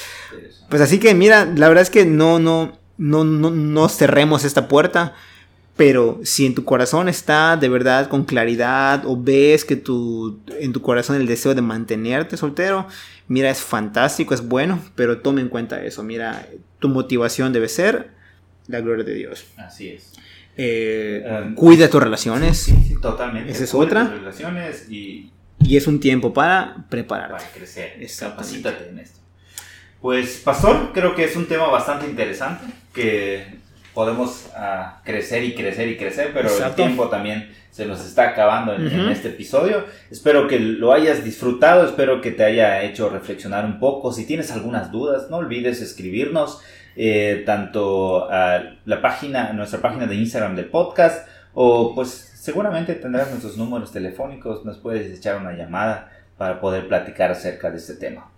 [0.68, 4.66] pues así que mira, la verdad es que no, no, no, no, no cerremos esta
[4.66, 5.14] puerta,
[5.76, 10.72] pero si en tu corazón está de verdad con claridad o ves que tu, en
[10.72, 12.86] tu corazón el deseo de mantenerte soltero,
[13.28, 16.46] mira, es fantástico, es bueno, pero tome en cuenta eso, mira,
[16.78, 18.10] tu motivación debe ser
[18.68, 19.46] la gloria de Dios.
[19.56, 20.12] Así es.
[20.56, 22.58] Eh, em, cuida tus relaciones.
[22.58, 23.50] Sí, totalmente.
[23.50, 24.04] Esa es otra.
[24.04, 27.36] relaciones y, y, es un tiempo para prepararte.
[27.36, 27.94] Para crecer.
[28.18, 29.18] Capacítate en esto.
[30.02, 33.62] Pues, Pastor, creo que es un tema bastante interesante que
[33.94, 38.74] podemos uh, crecer y crecer y crecer, pero el tiempo también se nos está acabando
[38.74, 39.84] en, en, este episodio.
[40.10, 44.12] Espero que lo hayas disfrutado, espero que te haya hecho reflexionar un poco.
[44.12, 46.60] Si tienes algunas dudas, no olvides escribirnos.
[46.94, 53.30] Eh, tanto a la página, nuestra página de Instagram del podcast, o pues seguramente tendrás
[53.30, 58.30] nuestros números telefónicos, nos puedes echar una llamada para poder platicar acerca de este tema.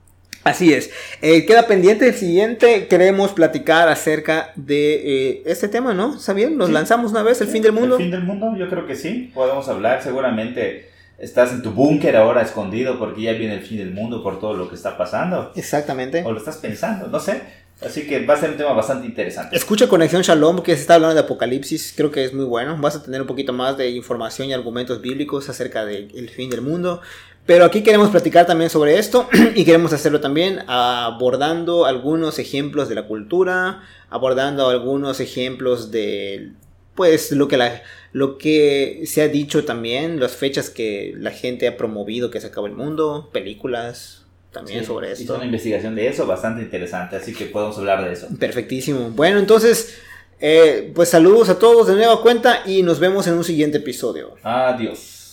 [0.44, 0.90] Así es.
[1.22, 2.86] Eh, queda pendiente el siguiente.
[2.86, 6.16] Queremos platicar acerca de eh, este tema, ¿no?
[6.16, 6.58] ¿Está bien?
[6.58, 7.40] ¿Nos lanzamos una vez?
[7.40, 7.96] ¿El fin del mundo?
[7.96, 9.30] El fin del mundo, yo creo que sí.
[9.34, 10.02] Podemos hablar.
[10.02, 14.38] Seguramente estás en tu búnker ahora escondido porque ya viene el fin del mundo por
[14.38, 15.50] todo lo que está pasando.
[15.56, 16.22] Exactamente.
[16.24, 17.40] O lo estás pensando, no sé.
[17.80, 19.56] Así que va a ser un tema bastante interesante.
[19.56, 22.76] Escucha Conexión Shalom, que se está hablando de Apocalipsis, creo que es muy bueno.
[22.80, 26.60] Vas a tener un poquito más de información y argumentos bíblicos acerca del fin del
[26.60, 27.00] mundo.
[27.46, 32.94] Pero aquí queremos platicar también sobre esto y queremos hacerlo también abordando algunos ejemplos de
[32.94, 36.52] la cultura, abordando algunos ejemplos de
[36.94, 37.82] pues lo que la,
[38.12, 42.46] lo que se ha dicho también, las fechas que la gente ha promovido que se
[42.46, 45.24] acaba el mundo, películas también sobre esto.
[45.24, 48.28] Hizo una investigación de eso bastante interesante, así que podemos hablar de eso.
[48.38, 49.10] Perfectísimo.
[49.10, 49.96] Bueno, entonces,
[50.40, 54.36] eh, pues saludos a todos de nueva cuenta y nos vemos en un siguiente episodio.
[54.44, 55.23] Adiós.